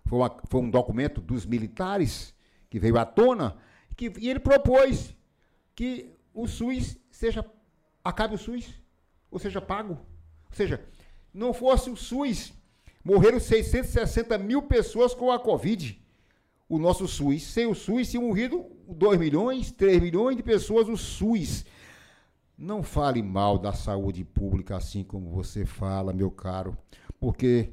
[0.06, 2.36] Foi, uma, foi, um documento dos militares
[2.70, 3.58] que veio à tona,
[3.96, 5.16] que, e ele propôs
[5.76, 7.44] que o SUS seja.
[8.04, 8.80] acabe o SUS,
[9.32, 9.98] ou seja, pago.
[10.50, 10.84] Ou seja,
[11.34, 12.54] não fosse o SUS,
[13.04, 16.00] morreram 660 mil pessoas com a Covid.
[16.68, 17.44] O nosso SUS.
[17.44, 21.66] Sem o SUS, tinham morrido 2 milhões, 3 milhões de pessoas, o SUS.
[22.58, 26.78] Não fale mal da saúde pública assim como você fala, meu caro,
[27.20, 27.72] porque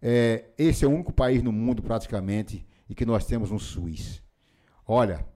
[0.00, 4.22] é, esse é o único país no mundo praticamente em que nós temos um SUS.
[4.86, 5.26] Olha,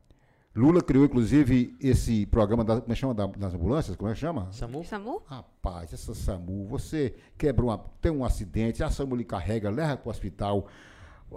[0.54, 4.52] Lula criou inclusive esse programa da, como é chama das ambulâncias, como é que chama?
[4.52, 4.84] SAMU.
[4.84, 5.22] SAMU?
[5.24, 10.08] Rapaz, essa SAMU, você quebra uma, tem um acidente, a SAMU lhe carrega, leva para
[10.08, 10.68] o hospital,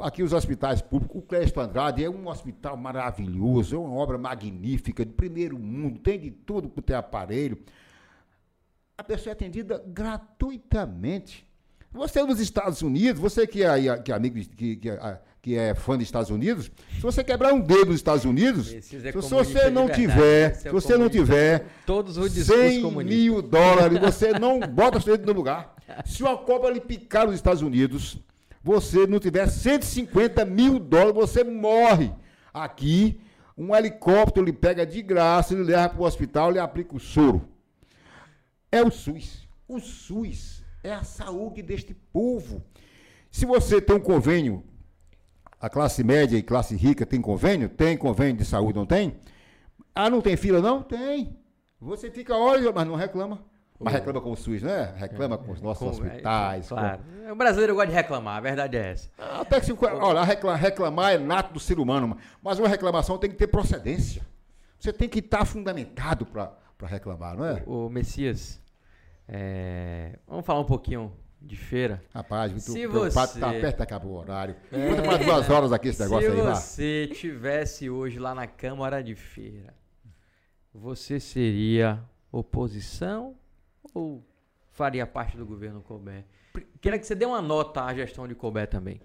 [0.01, 5.05] Aqui os hospitais públicos, o Clécio Andrade é um hospital maravilhoso, é uma obra magnífica,
[5.05, 7.57] de primeiro mundo, tem de tudo que tem aparelho.
[8.97, 11.47] A pessoa é atendida gratuitamente.
[11.91, 15.75] Você nos Estados Unidos, você que é, que é amigo, que, que, é, que é
[15.75, 19.87] fã dos Estados Unidos, se você quebrar um dedo nos Estados Unidos, se você não
[19.87, 25.15] tiver, se você não tiver todos os 100 mil dólares, você não bota o seu
[25.15, 25.75] dedo no lugar.
[26.03, 28.17] Se uma cobra lhe picar nos Estados Unidos,
[28.63, 32.11] você não tiver 150 mil dólares, você morre.
[32.51, 33.21] Aqui,
[33.55, 37.47] um helicóptero lhe pega de graça, ele leva para o hospital e aplica o soro.
[38.71, 39.47] É o SUS.
[39.67, 42.63] O SUS é a saúde deste povo.
[43.29, 44.63] Se você tem um convênio,
[45.66, 47.68] a classe média e classe rica tem convênio?
[47.68, 49.16] Tem convênio de saúde, não tem?
[49.95, 50.84] Ah, não tem fila, não?
[50.84, 51.36] Tem.
[51.82, 53.43] Você fica horas, mas não reclama.
[53.80, 54.93] Mas reclama com o SUS, né?
[54.95, 56.68] Reclama com os nossos com, hospitais.
[56.68, 56.99] É, claro.
[56.99, 57.32] Com...
[57.32, 59.09] O brasileiro gosta de reclamar, a verdade é essa.
[59.18, 63.32] Até que se, olha, reclamar, reclamar é nato do ser humano, mas uma reclamação tem
[63.32, 64.22] que ter procedência.
[64.80, 67.63] Você tem que estar fundamentado para reclamar, não é?
[67.66, 68.61] O, o Messias,
[69.28, 70.20] é...
[70.28, 71.11] vamos falar um pouquinho
[71.45, 72.03] de feira.
[72.13, 73.39] Rapaz, muito se preocupado, você...
[73.39, 74.55] tá perto, acabou o horário.
[74.71, 74.89] É...
[74.89, 78.47] Conta mais duas horas aqui esse negócio se aí, Se você tivesse hoje lá na
[78.47, 79.73] Câmara de Feira,
[80.73, 83.35] você seria oposição
[83.93, 84.25] ou
[84.71, 86.25] faria parte do governo Colbert?
[86.81, 88.99] Queria que você dê uma nota à gestão de Colbert também.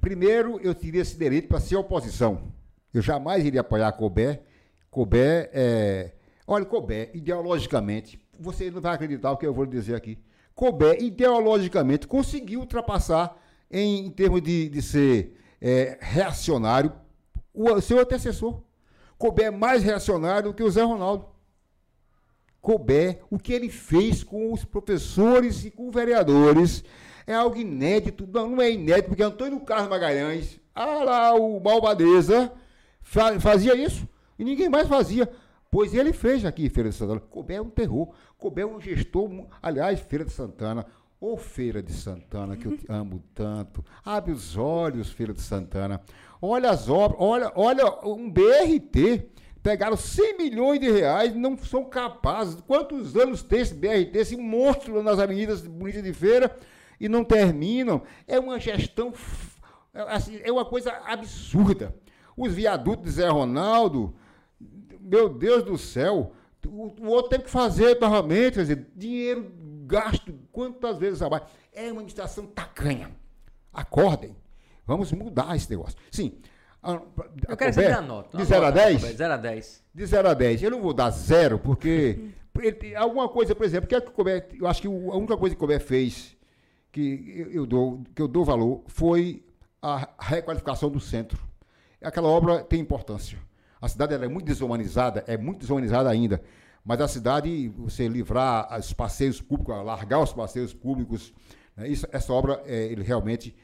[0.00, 2.52] Primeiro, eu teria esse direito para ser oposição.
[2.92, 4.40] Eu jamais iria apoiar Colbert.
[4.90, 6.12] Colbert é.
[6.46, 10.18] Olha, Colbert, ideologicamente, você não vai acreditar o que eu vou lhe dizer aqui.
[10.62, 13.36] Colbert, ideologicamente, conseguiu ultrapassar,
[13.68, 16.92] em, em termos de, de ser é, reacionário,
[17.52, 18.62] o seu antecessor.
[19.18, 21.26] Colbert é mais reacionário do que o Zé Ronaldo.
[22.60, 26.84] Colbert, o que ele fez com os professores e com vereadores,
[27.26, 28.24] é algo inédito.
[28.32, 32.52] Não, não é inédito, porque Antônio Carlos Magalhães, ah lá, o Malvadeza,
[33.00, 34.08] fazia isso.
[34.38, 35.28] E ninguém mais fazia.
[35.72, 37.18] Pois ele fez aqui em Feira de Santana.
[37.18, 38.14] Colbert é um terror.
[38.36, 39.30] Colbert é um gestor.
[39.62, 40.86] Aliás, Feira de Santana,
[41.18, 43.82] Ô Feira de Santana, que eu te amo tanto.
[44.04, 46.02] Abre os olhos, Feira de Santana.
[46.42, 49.30] Olha as obras, olha, olha um BRT.
[49.62, 52.60] Pegaram 100 milhões de reais, não são capazes.
[52.66, 56.54] Quantos anos tem esse BRT, esse monstro nas avenidas bonitas de feira,
[57.00, 58.02] e não terminam?
[58.28, 59.14] É uma gestão,
[59.94, 61.94] assim, é uma coisa absurda.
[62.36, 64.14] Os viadutos de Zé Ronaldo,
[65.12, 66.32] meu Deus do céu,
[66.66, 69.52] o, o outro tem que fazer novamente, quer dizer, dinheiro
[69.84, 71.42] gasto quantas vezes a mais.
[71.70, 73.10] É uma administração tacanha.
[73.70, 74.34] Acordem.
[74.86, 75.98] Vamos mudar esse negócio.
[76.10, 76.38] Sim.
[76.82, 77.02] A, a
[77.48, 78.38] eu quero que nota.
[78.38, 79.02] De 0 a 10?
[79.02, 79.84] 0 a 10.
[79.94, 80.62] De 0 a 10.
[80.62, 84.12] Eu não vou dar zero, porque ele, alguma coisa, por exemplo, que, é que o
[84.12, 86.34] Colbert, eu acho que a única coisa que o Colbert fez
[86.90, 89.44] que eu, eu, dou, que eu dou valor foi
[89.80, 91.38] a requalificação do centro.
[92.00, 93.38] Aquela obra tem importância.
[93.82, 96.40] A cidade é muito desumanizada, é muito desumanizada ainda.
[96.84, 101.34] Mas a cidade, você livrar os passeios públicos, largar os passeios públicos,
[101.76, 103.54] né, isso, essa obra, é, ele realmente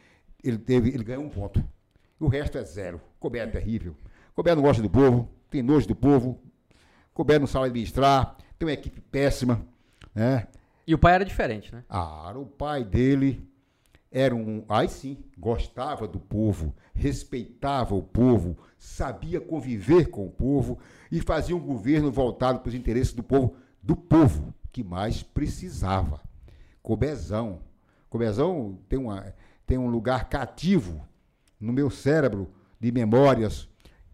[0.42, 1.64] ele teve, ele ganhou um ponto.
[2.18, 3.00] O resto é zero.
[3.20, 3.94] Couber é terrível.
[4.34, 6.40] Couber não gosta do povo, tem nojo do povo.
[7.14, 9.64] Couber não sabe administrar, tem uma equipe péssima.
[10.12, 10.48] Né?
[10.84, 11.84] E o pai era diferente, né?
[11.88, 13.48] Ah, o pai dele
[14.10, 14.64] era um.
[14.68, 20.78] Aí sim, gostava do povo, respeitava o povo, sabia conviver com o povo
[21.10, 26.20] e fazia um governo voltado para os interesses do povo, do povo que mais precisava.
[26.82, 27.60] Cobezão.
[28.08, 29.34] Cobezão tem, uma,
[29.66, 31.06] tem um lugar cativo
[31.60, 32.50] no meu cérebro
[32.80, 33.68] de memórias,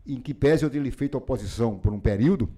[0.07, 2.49] em que pese eu ter feito oposição por um período,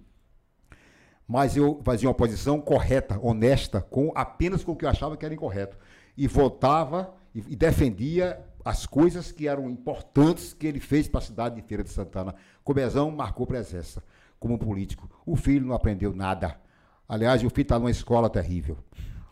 [1.26, 5.24] mas eu fazia uma oposição correta, honesta, com apenas com o que eu achava que
[5.24, 5.76] era incorreto.
[6.16, 11.23] E votava e, e defendia as coisas que eram importantes que ele fez para a
[11.23, 12.35] cidade de Feira de Santana.
[12.64, 14.03] Cobezão marcou presença
[14.41, 15.09] como político.
[15.25, 16.61] O filho não aprendeu nada.
[17.09, 18.77] Aliás, o filho está numa escola terrível.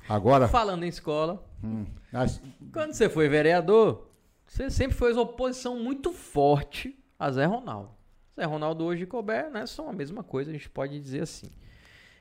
[0.09, 0.47] Agora.
[0.47, 1.45] Falando em escola.
[1.65, 2.41] Hum, as...
[2.73, 4.09] Quando você foi vereador,
[4.47, 7.91] você sempre fez oposição muito forte a Zé Ronaldo.
[8.37, 11.51] Zé Ronaldo hoje e Colbert né, são a mesma coisa, a gente pode dizer assim.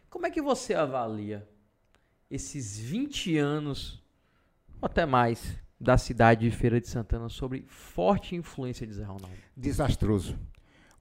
[0.09, 1.47] Como é que você avalia
[2.28, 4.03] esses 20 anos,
[4.82, 9.36] ou até mais, da cidade de Feira de Santana sobre forte influência de Zé Ronaldo?
[9.55, 10.39] Desastroso.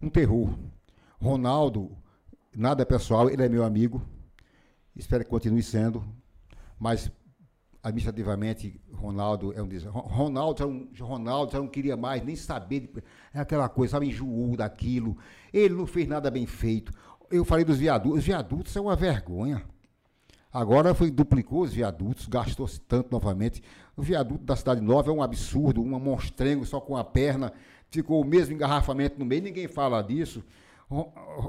[0.01, 0.59] Um terror.
[1.21, 1.97] Ronaldo,
[2.55, 4.03] nada pessoal, ele é meu amigo.
[4.95, 6.05] Espero que continue sendo.
[6.79, 7.11] Mas
[7.83, 10.01] administrativamente, Ronaldo é um desastre.
[10.03, 12.93] Ronaldo já, um, Ronaldo já não queria mais nem saber.
[13.33, 15.17] É aquela coisa, sabe, enjoou daquilo.
[15.53, 16.93] Ele não fez nada bem feito.
[17.31, 18.19] Eu falei dos viadutos.
[18.19, 19.65] Os viadutos é uma vergonha.
[20.53, 23.63] Agora foi, duplicou os viadutos, gastou-se tanto novamente.
[23.97, 27.53] O viaduto da Cidade Nova é um absurdo, um monstrengo só com a perna.
[27.91, 30.45] Ficou o mesmo engarrafamento no meio, ninguém fala disso.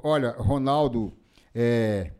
[0.03, 1.13] Olha, Ronaldo,
[1.53, 2.11] é,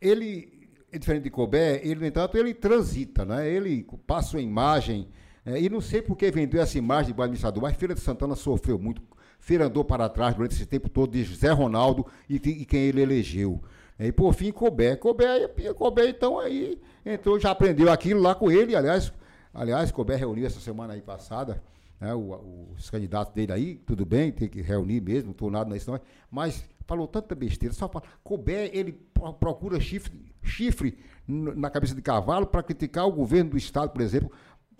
[0.00, 3.48] ele, é diferente de Colbert, ele, no entanto, ele transita, né?
[3.48, 5.08] ele passa uma imagem,
[5.44, 8.36] é, e não sei por que vendeu essa imagem de administrador, mas Feira de Santana
[8.36, 9.02] sofreu muito.
[9.40, 13.02] Feira andou para trás durante esse tempo todo de José Ronaldo e, e quem ele
[13.02, 13.62] elegeu.
[13.98, 14.98] E por fim, Colbert.
[14.98, 18.76] Colbert, Colbert então aí entrou, já aprendeu aquilo lá com ele.
[18.76, 19.12] Aliás,
[19.54, 21.62] aliás, Colbert reuniu essa semana aí passada
[22.00, 25.72] né, o, os candidatos dele aí, tudo bem, tem que reunir mesmo, não estou nada
[25.72, 28.92] nisso não, mas falou tanta besteira, só fala, Colbert, ele
[29.40, 34.30] procura chifre, chifre na cabeça de cavalo para criticar o governo do Estado, por exemplo.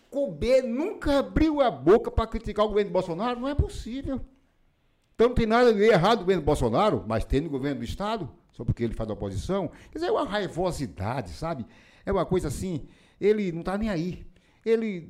[0.09, 4.21] Colbert nunca abriu a boca para criticar o governo de Bolsonaro, não é possível.
[5.15, 7.85] Então não tem nada de errado no governo de Bolsonaro, mas tem no governo do
[7.85, 9.71] Estado, só porque ele faz oposição.
[9.91, 11.67] Quer dizer, é uma raivosidade, sabe?
[12.05, 12.87] É uma coisa assim,
[13.21, 14.27] ele não está nem aí.
[14.65, 15.09] Ele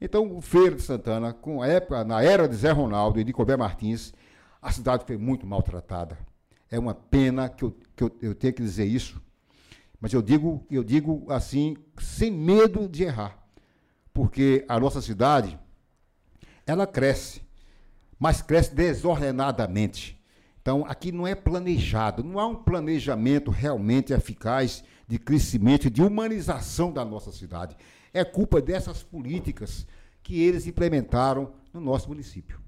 [0.00, 3.34] então, o Feira de Santana, com a época, na era de Zé Ronaldo e de
[3.34, 4.14] Colbert Martins,
[4.62, 6.18] a cidade foi muito maltratada.
[6.70, 9.20] É uma pena que eu, que eu, eu tenha que dizer isso,
[10.00, 13.38] mas eu digo, eu digo assim, sem medo de errar.
[14.14, 15.58] Porque a nossa cidade,
[16.66, 17.42] ela cresce,
[18.18, 20.19] mas cresce desordenadamente.
[20.60, 26.02] Então, aqui não é planejado, não há um planejamento realmente eficaz de crescimento e de
[26.02, 27.76] humanização da nossa cidade
[28.12, 29.86] é culpa dessas políticas
[30.22, 32.60] que eles implementaram no nosso município.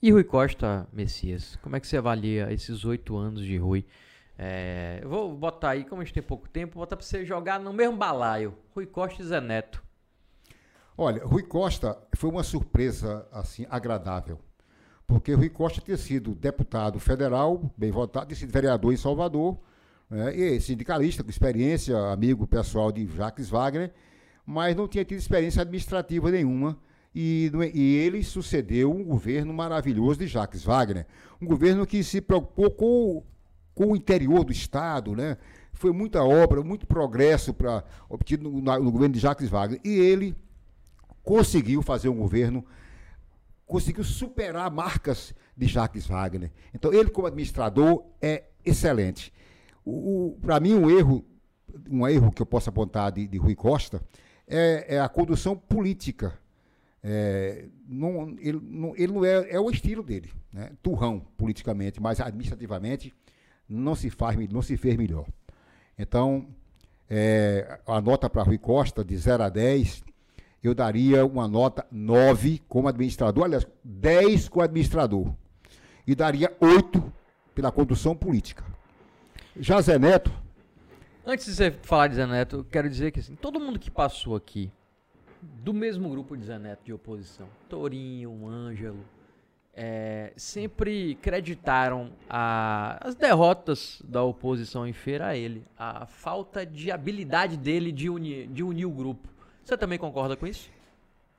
[0.00, 3.84] E Rui Costa, Messias, como é que você avalia esses oito anos de Rui?
[4.38, 7.24] É, eu vou botar aí, como a gente tem pouco tempo, vou botar para você
[7.24, 8.56] jogar no mesmo balaio.
[8.74, 9.82] Rui Costa e Zé Neto.
[10.96, 14.38] Olha, Rui Costa foi uma surpresa assim agradável,
[15.08, 19.58] porque Rui Costa tinha sido deputado federal, bem votado, tinha sido vereador em Salvador,
[20.10, 23.90] né, e sindicalista, com experiência, amigo pessoal de Jacques Wagner,
[24.44, 26.78] mas não tinha tido experiência administrativa nenhuma.
[27.14, 31.06] E, e, ele sucedeu um governo maravilhoso de Jacques Wagner,
[31.40, 33.24] um governo que se preocupou com,
[33.74, 35.38] com o interior do Estado, né?
[35.72, 39.80] Foi muita obra, muito progresso para obtido no, no, governo de Jacques Wagner.
[39.82, 40.36] E ele
[41.22, 42.64] conseguiu fazer um governo,
[43.68, 46.50] conseguiu superar marcas de Jacques Wagner.
[46.74, 49.32] Então, ele, como administrador, é excelente.
[50.40, 51.24] Para mim, um erro,
[51.88, 54.02] um erro que eu posso apontar de, de Rui Costa
[54.46, 56.38] é, é, a condução política.
[57.02, 60.72] É, não, ele, não, ele não é, é o estilo dele, né?
[60.82, 63.14] turrão politicamente, mas administrativamente
[63.68, 65.26] não se faz, não se fez melhor.
[65.96, 66.48] Então,
[67.08, 70.02] é, a nota para Rui Costa, de 0 a 10,
[70.62, 75.32] eu daria uma nota 9 como administrador, aliás, 10 como administrador.
[76.06, 77.12] E daria 8
[77.54, 78.64] pela condução política.
[79.58, 80.32] Já Zé Neto.
[81.24, 83.90] Antes de você falar de Zé Neto, eu quero dizer que assim, todo mundo que
[83.90, 84.70] passou aqui,
[85.42, 89.04] do mesmo grupo de Zé Neto de oposição, Torinho, Ângelo,
[89.74, 96.90] é, sempre creditaram a, as derrotas da oposição em feira a ele, a falta de
[96.90, 99.28] habilidade dele de unir, de unir o grupo.
[99.68, 100.70] Você também concorda com isso?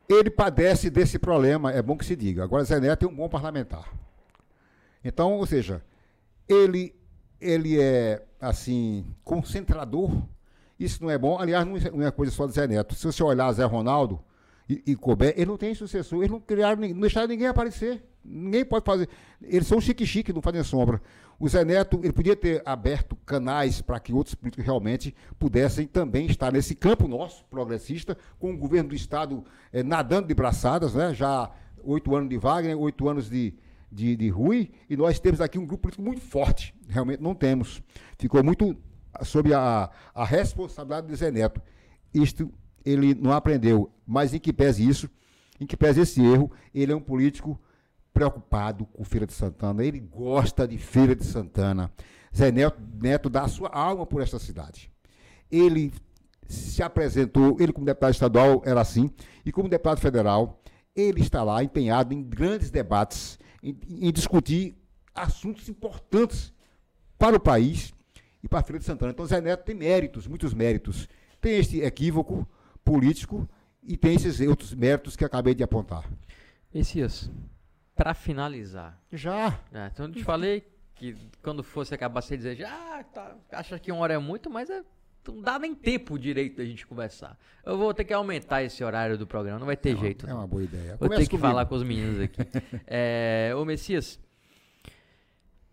[0.07, 2.43] Ele padece desse problema, é bom que se diga.
[2.43, 3.91] Agora, Zé Neto é um bom parlamentar.
[5.03, 5.83] Então, ou seja,
[6.47, 6.93] ele,
[7.41, 10.11] ele é, assim, concentrador.
[10.79, 11.39] Isso não é bom.
[11.39, 12.93] Aliás, não é coisa só de Zé Neto.
[12.93, 14.23] Se você olhar Zé Ronaldo
[14.69, 14.97] e, e
[15.35, 16.19] ele não tem sucessor.
[16.19, 18.03] Eles não criaram, não deixaram ninguém aparecer.
[18.23, 19.09] Ninguém pode fazer.
[19.41, 21.01] Eles são chique-chique, não fazem sombra.
[21.39, 26.25] O Zé Neto, ele podia ter aberto canais para que outros políticos realmente pudessem também
[26.25, 31.13] estar nesse campo nosso, progressista, com o governo do Estado eh, nadando de braçadas, né?
[31.13, 31.49] já
[31.81, 33.53] oito anos de Wagner, oito anos de,
[33.89, 36.75] de, de Rui, e nós temos aqui um grupo político muito forte.
[36.89, 37.81] Realmente não temos.
[38.17, 38.75] Ficou muito
[39.23, 41.61] sob a, a responsabilidade do Zé Neto.
[42.13, 42.51] Isto
[42.85, 45.09] ele não aprendeu, mas em que pese isso,
[45.59, 47.59] em que pese esse erro, ele é um político
[48.19, 51.89] preocupado com Feira de Santana, ele gosta de Feira de Santana.
[52.35, 54.91] Zé Neto, Neto dá a sua alma por esta cidade.
[55.49, 55.93] Ele
[56.45, 59.09] se apresentou, ele como deputado estadual era assim,
[59.45, 60.61] e como deputado federal,
[60.93, 64.77] ele está lá empenhado em grandes debates, em, em discutir
[65.15, 66.53] assuntos importantes
[67.17, 67.93] para o país
[68.43, 69.13] e para a Feira de Santana.
[69.13, 71.07] Então, Zé Neto tem méritos, muitos méritos.
[71.39, 72.45] Tem este equívoco
[72.83, 73.47] político
[73.81, 76.03] e tem esses outros méritos que acabei de apontar.
[76.73, 77.31] Messias,
[77.99, 78.97] para finalizar.
[79.11, 79.59] Já.
[79.73, 83.91] É, então eu te falei que quando fosse acabar você dizer, já, tá, acha que
[83.91, 84.81] uma hora é muito, mas é,
[85.27, 87.37] não dá nem tempo direito da gente conversar.
[87.65, 90.25] Eu vou ter que aumentar esse horário do programa, não vai ter é jeito.
[90.25, 90.95] Uma, é uma boa ideia.
[90.95, 91.45] Vou ter que comigo.
[91.45, 92.41] falar com os meninos aqui.
[92.87, 94.17] é, ô Messias,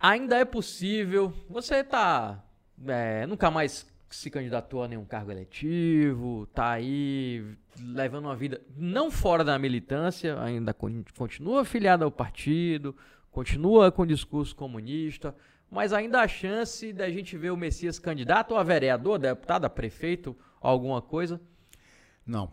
[0.00, 2.44] ainda é possível, você tá
[2.88, 7.44] é, nunca mais se candidatou a nenhum cargo eletivo, tá aí
[7.80, 12.94] levando uma vida não fora da militância, ainda continua afiliado ao partido,
[13.30, 15.34] continua com discurso comunista,
[15.70, 20.36] mas ainda há chance da gente ver o Messias candidato a vereador, deputado, a prefeito,
[20.60, 21.40] alguma coisa?
[22.24, 22.50] Não.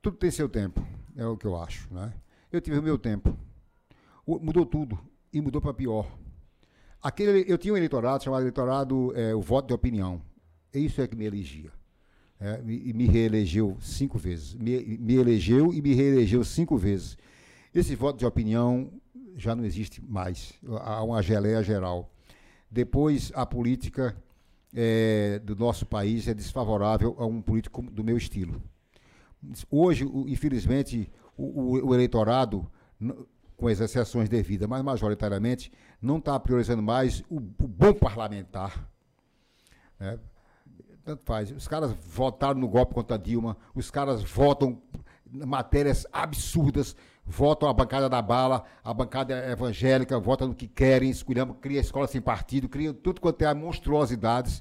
[0.00, 0.84] Tudo tem seu tempo,
[1.16, 2.12] é o que eu acho, né?
[2.50, 3.38] Eu tive o meu tempo.
[4.26, 4.98] Mudou tudo
[5.32, 6.06] e mudou para pior.
[7.02, 10.22] Aquele, eu tinha um eleitorado chamado eleitorado é, o voto de opinião.
[10.72, 11.70] Isso é que me elegia.
[12.40, 14.54] É, e me reelegeu cinco vezes.
[14.54, 17.18] Me, me elegeu e me reelegeu cinco vezes.
[17.74, 18.90] Esse voto de opinião
[19.36, 20.54] já não existe mais.
[20.80, 22.12] Há uma geleia geral.
[22.70, 24.16] Depois, a política
[24.74, 28.62] é, do nosso país é desfavorável a um político do meu estilo.
[29.70, 32.70] Hoje, infelizmente, o, o, o eleitorado
[33.62, 38.90] com as exceções devidas, mas majoritariamente, não está priorizando mais o, o bom parlamentar.
[40.00, 40.18] Né?
[41.04, 41.52] Tanto faz.
[41.52, 44.82] Os caras votaram no golpe contra Dilma, os caras votam
[45.30, 51.56] matérias absurdas, votam a bancada da bala, a bancada evangélica, votam no que querem, escolhemos,
[51.60, 54.60] cria escola sem partido, cria tudo quanto é monstruosidades,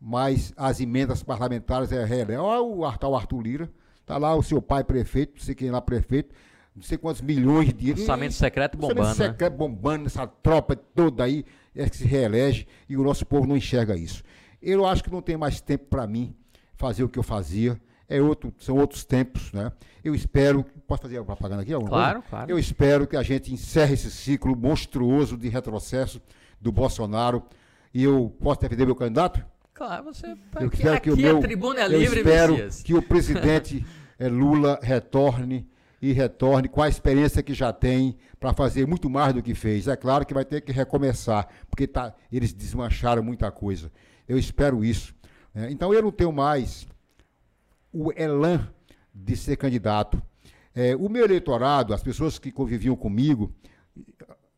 [0.00, 2.46] mas as emendas parlamentares é real.
[2.46, 3.70] Olha o Arthur, o Arthur Lira,
[4.00, 6.34] está lá o seu pai prefeito, não sei quem é lá prefeito,
[6.74, 7.92] não sei quantos milhões de.
[7.92, 9.00] Orçamento secreto bombando.
[9.00, 9.32] Orçamento né?
[9.32, 11.44] secreto bombando, essa tropa toda aí
[11.74, 14.22] é que se reelege e o nosso povo não enxerga isso.
[14.60, 16.34] Eu acho que não tem mais tempo para mim
[16.76, 17.80] fazer o que eu fazia.
[18.08, 19.72] É outro, são outros tempos, né?
[20.04, 20.64] Eu espero.
[20.86, 21.72] Posso fazer a propaganda aqui?
[21.72, 22.28] Claro, coisa?
[22.28, 22.50] claro.
[22.50, 26.20] Eu espero que a gente encerre esse ciclo monstruoso de retrocesso
[26.60, 27.42] do Bolsonaro.
[27.94, 29.44] E eu posso defender meu candidato?
[29.74, 30.26] Claro, você.
[30.26, 33.84] Eu aqui, espero que o meu, a tribuna é livre, Eu espero que o presidente
[34.18, 35.66] eh, Lula retorne
[36.02, 39.86] e retorne com a experiência que já tem para fazer muito mais do que fez.
[39.86, 43.92] É claro que vai ter que recomeçar, porque tá, eles desmancharam muita coisa.
[44.28, 45.14] Eu espero isso.
[45.54, 45.70] Né?
[45.70, 46.88] Então eu não tenho mais
[47.92, 48.68] o elan
[49.14, 50.20] de ser candidato.
[50.74, 53.54] É, o meu eleitorado, as pessoas que conviviam comigo,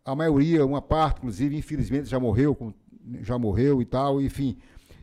[0.02, 2.74] a maioria, uma parte, inclusive, infelizmente, já morreu,
[3.20, 4.56] já morreu e tal, enfim.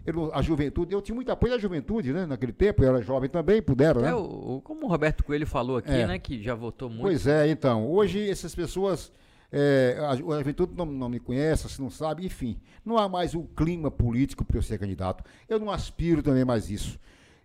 [0.05, 2.25] Eu, a juventude, eu tinha muito apoio da juventude, né?
[2.25, 4.09] Naquele tempo, eu era jovem também, puderam, né?
[4.09, 6.07] É, o, como o Roberto Coelho falou aqui, é.
[6.07, 6.17] né?
[6.17, 7.01] Que já votou muito.
[7.01, 7.87] Pois é, então.
[7.89, 9.11] Hoje essas pessoas.
[9.53, 12.59] É, a, a, juventude não, não me conhece, se não sabe, enfim.
[12.85, 15.23] Não há mais o clima político para eu ser candidato.
[15.47, 16.97] Eu não aspiro também mais isso.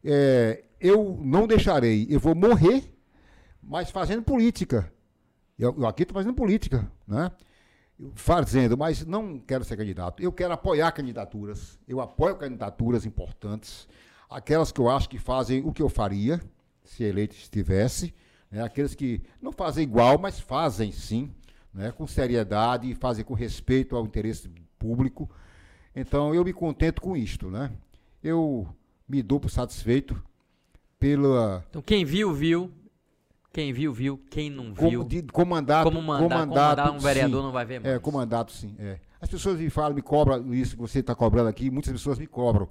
[0.04, 2.84] É, eu não deixarei, eu vou morrer,
[3.61, 4.90] mas fazendo política.
[5.59, 7.30] Eu, eu aqui estou fazendo política, né?
[8.14, 10.22] Fazendo, mas não quero ser candidato.
[10.22, 11.78] Eu quero apoiar candidaturas.
[11.88, 13.88] Eu apoio candidaturas importantes,
[14.28, 16.40] aquelas que eu acho que fazem o que eu faria
[16.84, 18.14] se eleito estivesse,
[18.51, 18.62] né?
[18.62, 21.34] aqueles que não fazem igual, mas fazem sim,
[21.74, 21.90] né?
[21.90, 25.28] com seriedade e fazem com respeito ao interesse público.
[25.94, 27.72] Então eu me contento com isto, né?
[28.22, 28.68] Eu
[29.09, 30.22] me dou por satisfeito
[30.99, 31.64] pela.
[31.70, 32.70] Então quem viu viu,
[33.57, 34.20] quem viu, viu.
[34.28, 34.98] Quem não viu.
[34.98, 37.46] Como, de, comandato, como um vereador sim.
[37.46, 37.94] não vai ver mais.
[37.94, 38.76] É, comandato, sim.
[38.78, 38.98] É.
[39.18, 42.26] As pessoas me falam, me cobram isso que você está cobrando aqui, muitas pessoas me
[42.26, 42.68] cobram.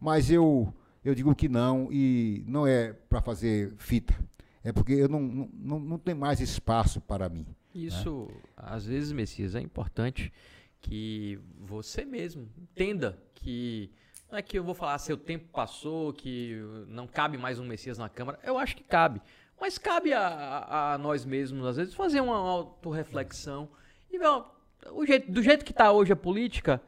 [0.00, 0.72] Mas eu,
[1.04, 4.14] eu digo que não, e não é para fazer fita.
[4.62, 7.40] É porque eu não, não, não, não tem mais espaço para mim.
[7.40, 7.54] Né?
[7.74, 8.40] Isso, né?
[8.56, 10.32] às vezes, Messias, é importante
[10.80, 13.90] que você mesmo entenda que
[14.30, 17.98] não é que eu vou falar seu tempo passou, que não cabe mais um Messias
[17.98, 18.38] na Câmara.
[18.44, 19.20] Eu acho que cabe.
[19.60, 23.68] Mas cabe a, a nós mesmos, às vezes, fazer uma autorreflexão
[24.10, 24.28] e ver,
[24.92, 26.80] o jeito, do jeito que está hoje a política,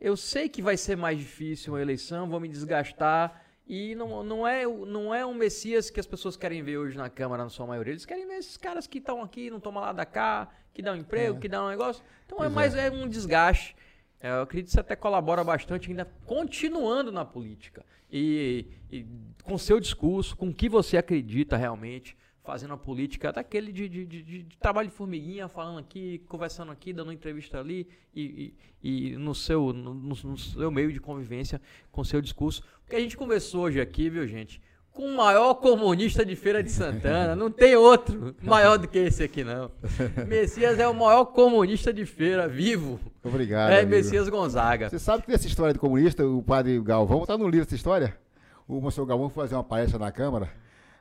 [0.00, 3.42] eu sei que vai ser mais difícil uma eleição, vou me desgastar.
[3.66, 7.08] E não, não, é, não é um Messias que as pessoas querem ver hoje na
[7.08, 7.92] Câmara, na sua maioria.
[7.92, 10.94] Eles querem ver esses caras que estão aqui, não tomam lá da cá, que dão
[10.94, 11.40] um emprego, é.
[11.40, 12.02] que dão um negócio.
[12.26, 12.86] Então é pois é mais é.
[12.88, 13.76] é um desgaste.
[14.22, 17.84] É, eu acredito que você até colabora bastante ainda continuando na política.
[18.10, 19.04] E, e
[19.42, 24.06] com seu discurso, com o que você acredita realmente, fazendo a política daquele de, de,
[24.06, 29.16] de, de, trabalho de formiguinha, falando aqui, conversando aqui, dando entrevista ali e, e, e
[29.16, 31.60] no, seu, no, no, seu meio de convivência
[31.90, 32.62] com seu discurso.
[32.84, 34.60] Porque a gente conversou hoje aqui, viu, gente?
[34.92, 37.34] Com o maior comunista de Feira de Santana.
[37.34, 39.70] Não tem outro maior do que esse aqui, não.
[40.28, 43.00] Messias é o maior comunista de feira vivo.
[43.24, 43.70] Obrigado.
[43.70, 43.90] É amigo.
[43.90, 44.90] Messias Gonzaga.
[44.90, 48.16] Você sabe que essa história de comunista, o padre Galvão, está no livro essa história?
[48.68, 50.50] O Monsenhor Galvão foi fazer uma palestra na Câmara.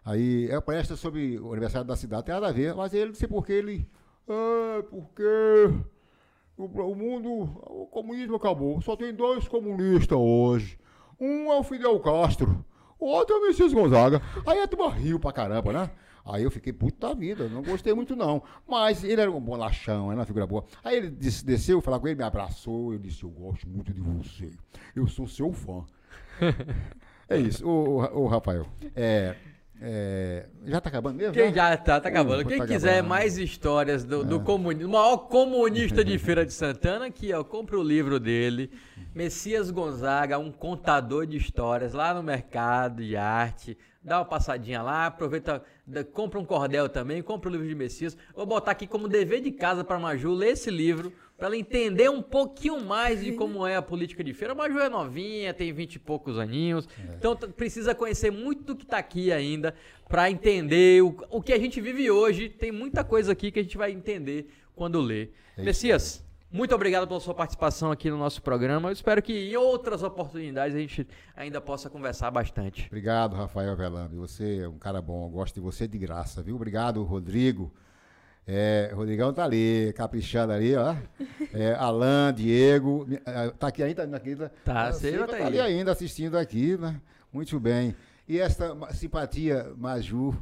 [0.06, 3.08] Aí é uma palestra sobre o aniversário da cidade, tem nada a ver, mas ele
[3.08, 3.88] não sei porque ele.
[4.28, 5.70] Ah, porque
[6.58, 7.30] o, o mundo,
[7.68, 8.82] o comunismo acabou.
[8.82, 10.80] Só tem dois comunistas hoje.
[11.20, 12.66] Um é o Fidel Castro,
[13.02, 14.22] o outro é o Messias Gonzaga.
[14.46, 15.90] Aí a turma riu pra caramba, né?
[16.24, 18.44] Aí eu fiquei puto da vida, não gostei muito não.
[18.68, 20.64] Mas ele era um bonachão, era uma figura boa.
[20.84, 24.00] Aí ele disse, desceu, falar com ele, me abraçou, eu disse, eu gosto muito de
[24.00, 24.52] você.
[24.96, 25.84] Eu sou seu fã.
[27.28, 28.68] é isso, o, o, o Rafael.
[28.96, 29.36] É,
[29.84, 31.34] é, já está acabando mesmo?
[31.34, 32.44] Quem já está, tá acabando.
[32.44, 33.10] Uh, Quem tá quiser acabando.
[33.10, 34.26] mais histórias do, é.
[34.26, 38.70] do comunismo, o maior comunista de Feira de Santana, aqui, ó, compra o livro dele,
[39.16, 43.76] Messias Gonzaga, um contador de histórias, lá no mercado de arte.
[44.04, 45.64] Dá uma passadinha lá, aproveita,
[46.14, 48.16] compra um cordel também, compra o livro de Messias.
[48.36, 51.12] Vou botar aqui como dever de casa para Maju ler esse livro,
[51.42, 54.52] para ela entender um pouquinho mais de como é a política de feira.
[54.52, 57.16] A Maju é novinha, tem vinte e poucos aninhos, é.
[57.16, 59.74] então precisa conhecer muito do que está aqui ainda
[60.08, 62.48] para entender o, o que a gente vive hoje.
[62.48, 65.30] Tem muita coisa aqui que a gente vai entender quando lê.
[65.58, 68.90] É Messias, muito obrigado pela sua participação aqui no nosso programa.
[68.90, 72.86] Eu espero que em outras oportunidades a gente ainda possa conversar bastante.
[72.86, 74.16] Obrigado, Rafael Velando.
[74.18, 76.56] Você é um cara bom, eu gosto de você de graça, viu?
[76.56, 77.74] Obrigado, Rodrigo.
[78.48, 80.96] É, Rodrigão tá ali, caprichando ali, ó.
[81.54, 86.38] É, Alan, Diego, é, tá aqui ainda, aqui, tá, tá, tá, tá ali ainda assistindo
[86.38, 87.00] aqui, né?
[87.32, 87.96] Muito bem.
[88.28, 90.36] E esta simpatia Maju,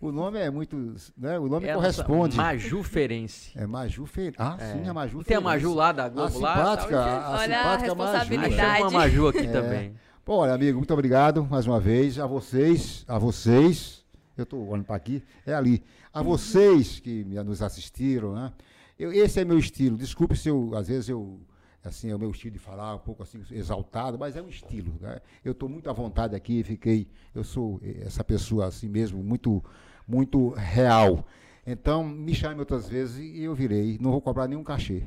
[0.00, 1.38] o nome é muito, né?
[1.38, 2.36] O nome é corresponde.
[2.36, 3.52] Majuferense.
[3.56, 4.36] É Majuferense.
[4.38, 4.72] Ah, é.
[4.72, 6.54] sim, a Maju Tem a Maju lá da Globo a lá.
[6.56, 8.56] Simpática, a, Olha simpática a responsabilidade.
[8.56, 8.82] Maju.
[8.82, 9.52] uma Maju aqui é.
[9.52, 9.94] também.
[10.24, 14.04] Bom, olha, amigo, muito obrigado mais uma vez a vocês, a vocês.
[14.36, 15.82] Eu estou olhando para aqui, é ali
[16.12, 18.52] a vocês que nos assistiram, né?
[18.98, 19.96] Eu, esse é meu estilo.
[19.96, 21.38] Desculpe se eu, às vezes, eu,
[21.84, 24.92] assim, é o meu estilo de falar um pouco assim, exaltado, mas é um estilo.
[25.00, 25.20] Né?
[25.44, 29.62] Eu estou muito à vontade aqui, fiquei, eu sou essa pessoa assim mesmo, muito,
[30.06, 31.26] muito real.
[31.66, 33.98] Então, me chame outras vezes e eu virei.
[34.00, 35.02] Não vou cobrar nenhum cachê.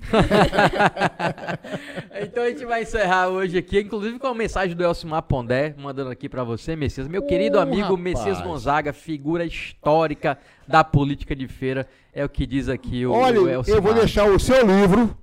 [2.20, 6.10] então a gente vai encerrar hoje aqui, inclusive com a mensagem do Elcimar Pondé, mandando
[6.10, 7.08] aqui para você, Messias.
[7.08, 8.00] Meu querido amigo rapaz.
[8.00, 13.40] Messias Gonzaga, figura histórica da política de feira, é o que diz aqui o, Olha,
[13.40, 13.78] o Elcimar.
[13.78, 15.16] eu vou deixar o seu livro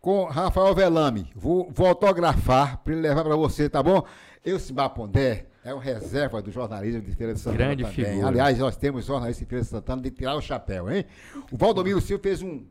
[0.00, 1.30] com Rafael Velame.
[1.34, 4.04] Vou, vou autografar para ele levar para você, tá bom?
[4.44, 8.12] Elcimar Pondé é um reserva do jornalismo de Feira de Santana Grande também.
[8.12, 8.28] Figura.
[8.28, 11.04] Aliás, nós temos jornalistas de Feira de Santana de tirar o chapéu, hein?
[11.52, 12.64] O Valdomiro Silva fez um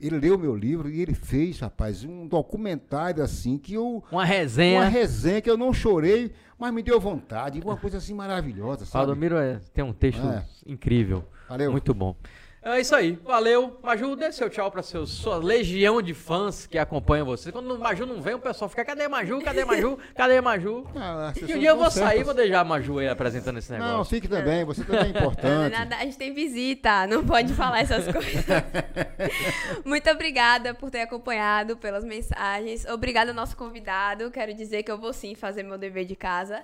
[0.00, 4.02] ele leu meu livro e ele fez, rapaz, um documentário assim que eu.
[4.10, 4.80] Uma resenha.
[4.80, 7.60] Uma resenha que eu não chorei, mas me deu vontade.
[7.60, 8.84] Uma coisa assim maravilhosa.
[8.84, 9.06] Sabe?
[9.06, 10.44] Valdomiro é, tem um texto é.
[10.66, 11.24] incrível.
[11.48, 11.70] Valeu.
[11.70, 12.16] Muito bom.
[12.64, 13.12] É isso aí.
[13.22, 13.78] Valeu.
[13.82, 17.52] Maju, dê seu tchau pra seu, sua legião de fãs que acompanham você.
[17.52, 19.42] Quando o Maju não vem, o pessoal fica: cadê Maju?
[19.42, 19.98] Cadê Maju?
[20.14, 20.86] Cadê Maju?
[20.96, 23.70] Ah, e um dia eu vou sair e vou deixar a Maju aí apresentando esse
[23.70, 23.94] negócio.
[23.94, 24.64] Não, fique também.
[24.64, 25.72] Você também é importante.
[25.72, 28.44] Nada, a gente tem visita, não pode falar essas coisas.
[29.84, 32.86] Muito obrigada por ter acompanhado, pelas mensagens.
[32.86, 34.30] Obrigada ao nosso convidado.
[34.30, 36.62] Quero dizer que eu vou sim fazer meu dever de casa.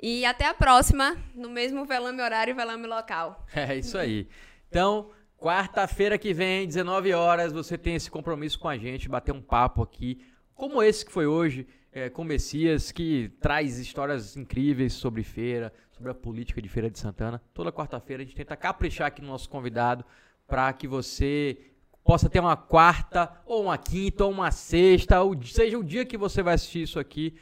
[0.00, 3.44] E até a próxima, no mesmo velame horário e velame local.
[3.54, 4.28] É isso aí.
[4.68, 5.10] Então.
[5.40, 9.82] Quarta-feira que vem, 19 horas, você tem esse compromisso com a gente, bater um papo
[9.82, 10.20] aqui,
[10.54, 16.10] como esse que foi hoje, é, com Messias, que traz histórias incríveis sobre feira, sobre
[16.10, 17.40] a política de Feira de Santana.
[17.54, 20.04] Toda quarta-feira a gente tenta caprichar aqui no nosso convidado
[20.46, 21.56] para que você
[22.04, 26.18] possa ter uma quarta, ou uma quinta, ou uma sexta, ou seja o dia que
[26.18, 27.34] você vai assistir isso aqui,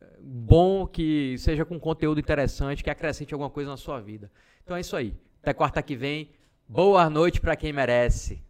[0.00, 4.32] é, bom, que seja com conteúdo interessante, que acrescente alguma coisa na sua vida.
[4.64, 5.14] Então é isso aí.
[5.42, 6.30] Até quarta que vem.
[6.72, 8.42] Boa noite para quem merece.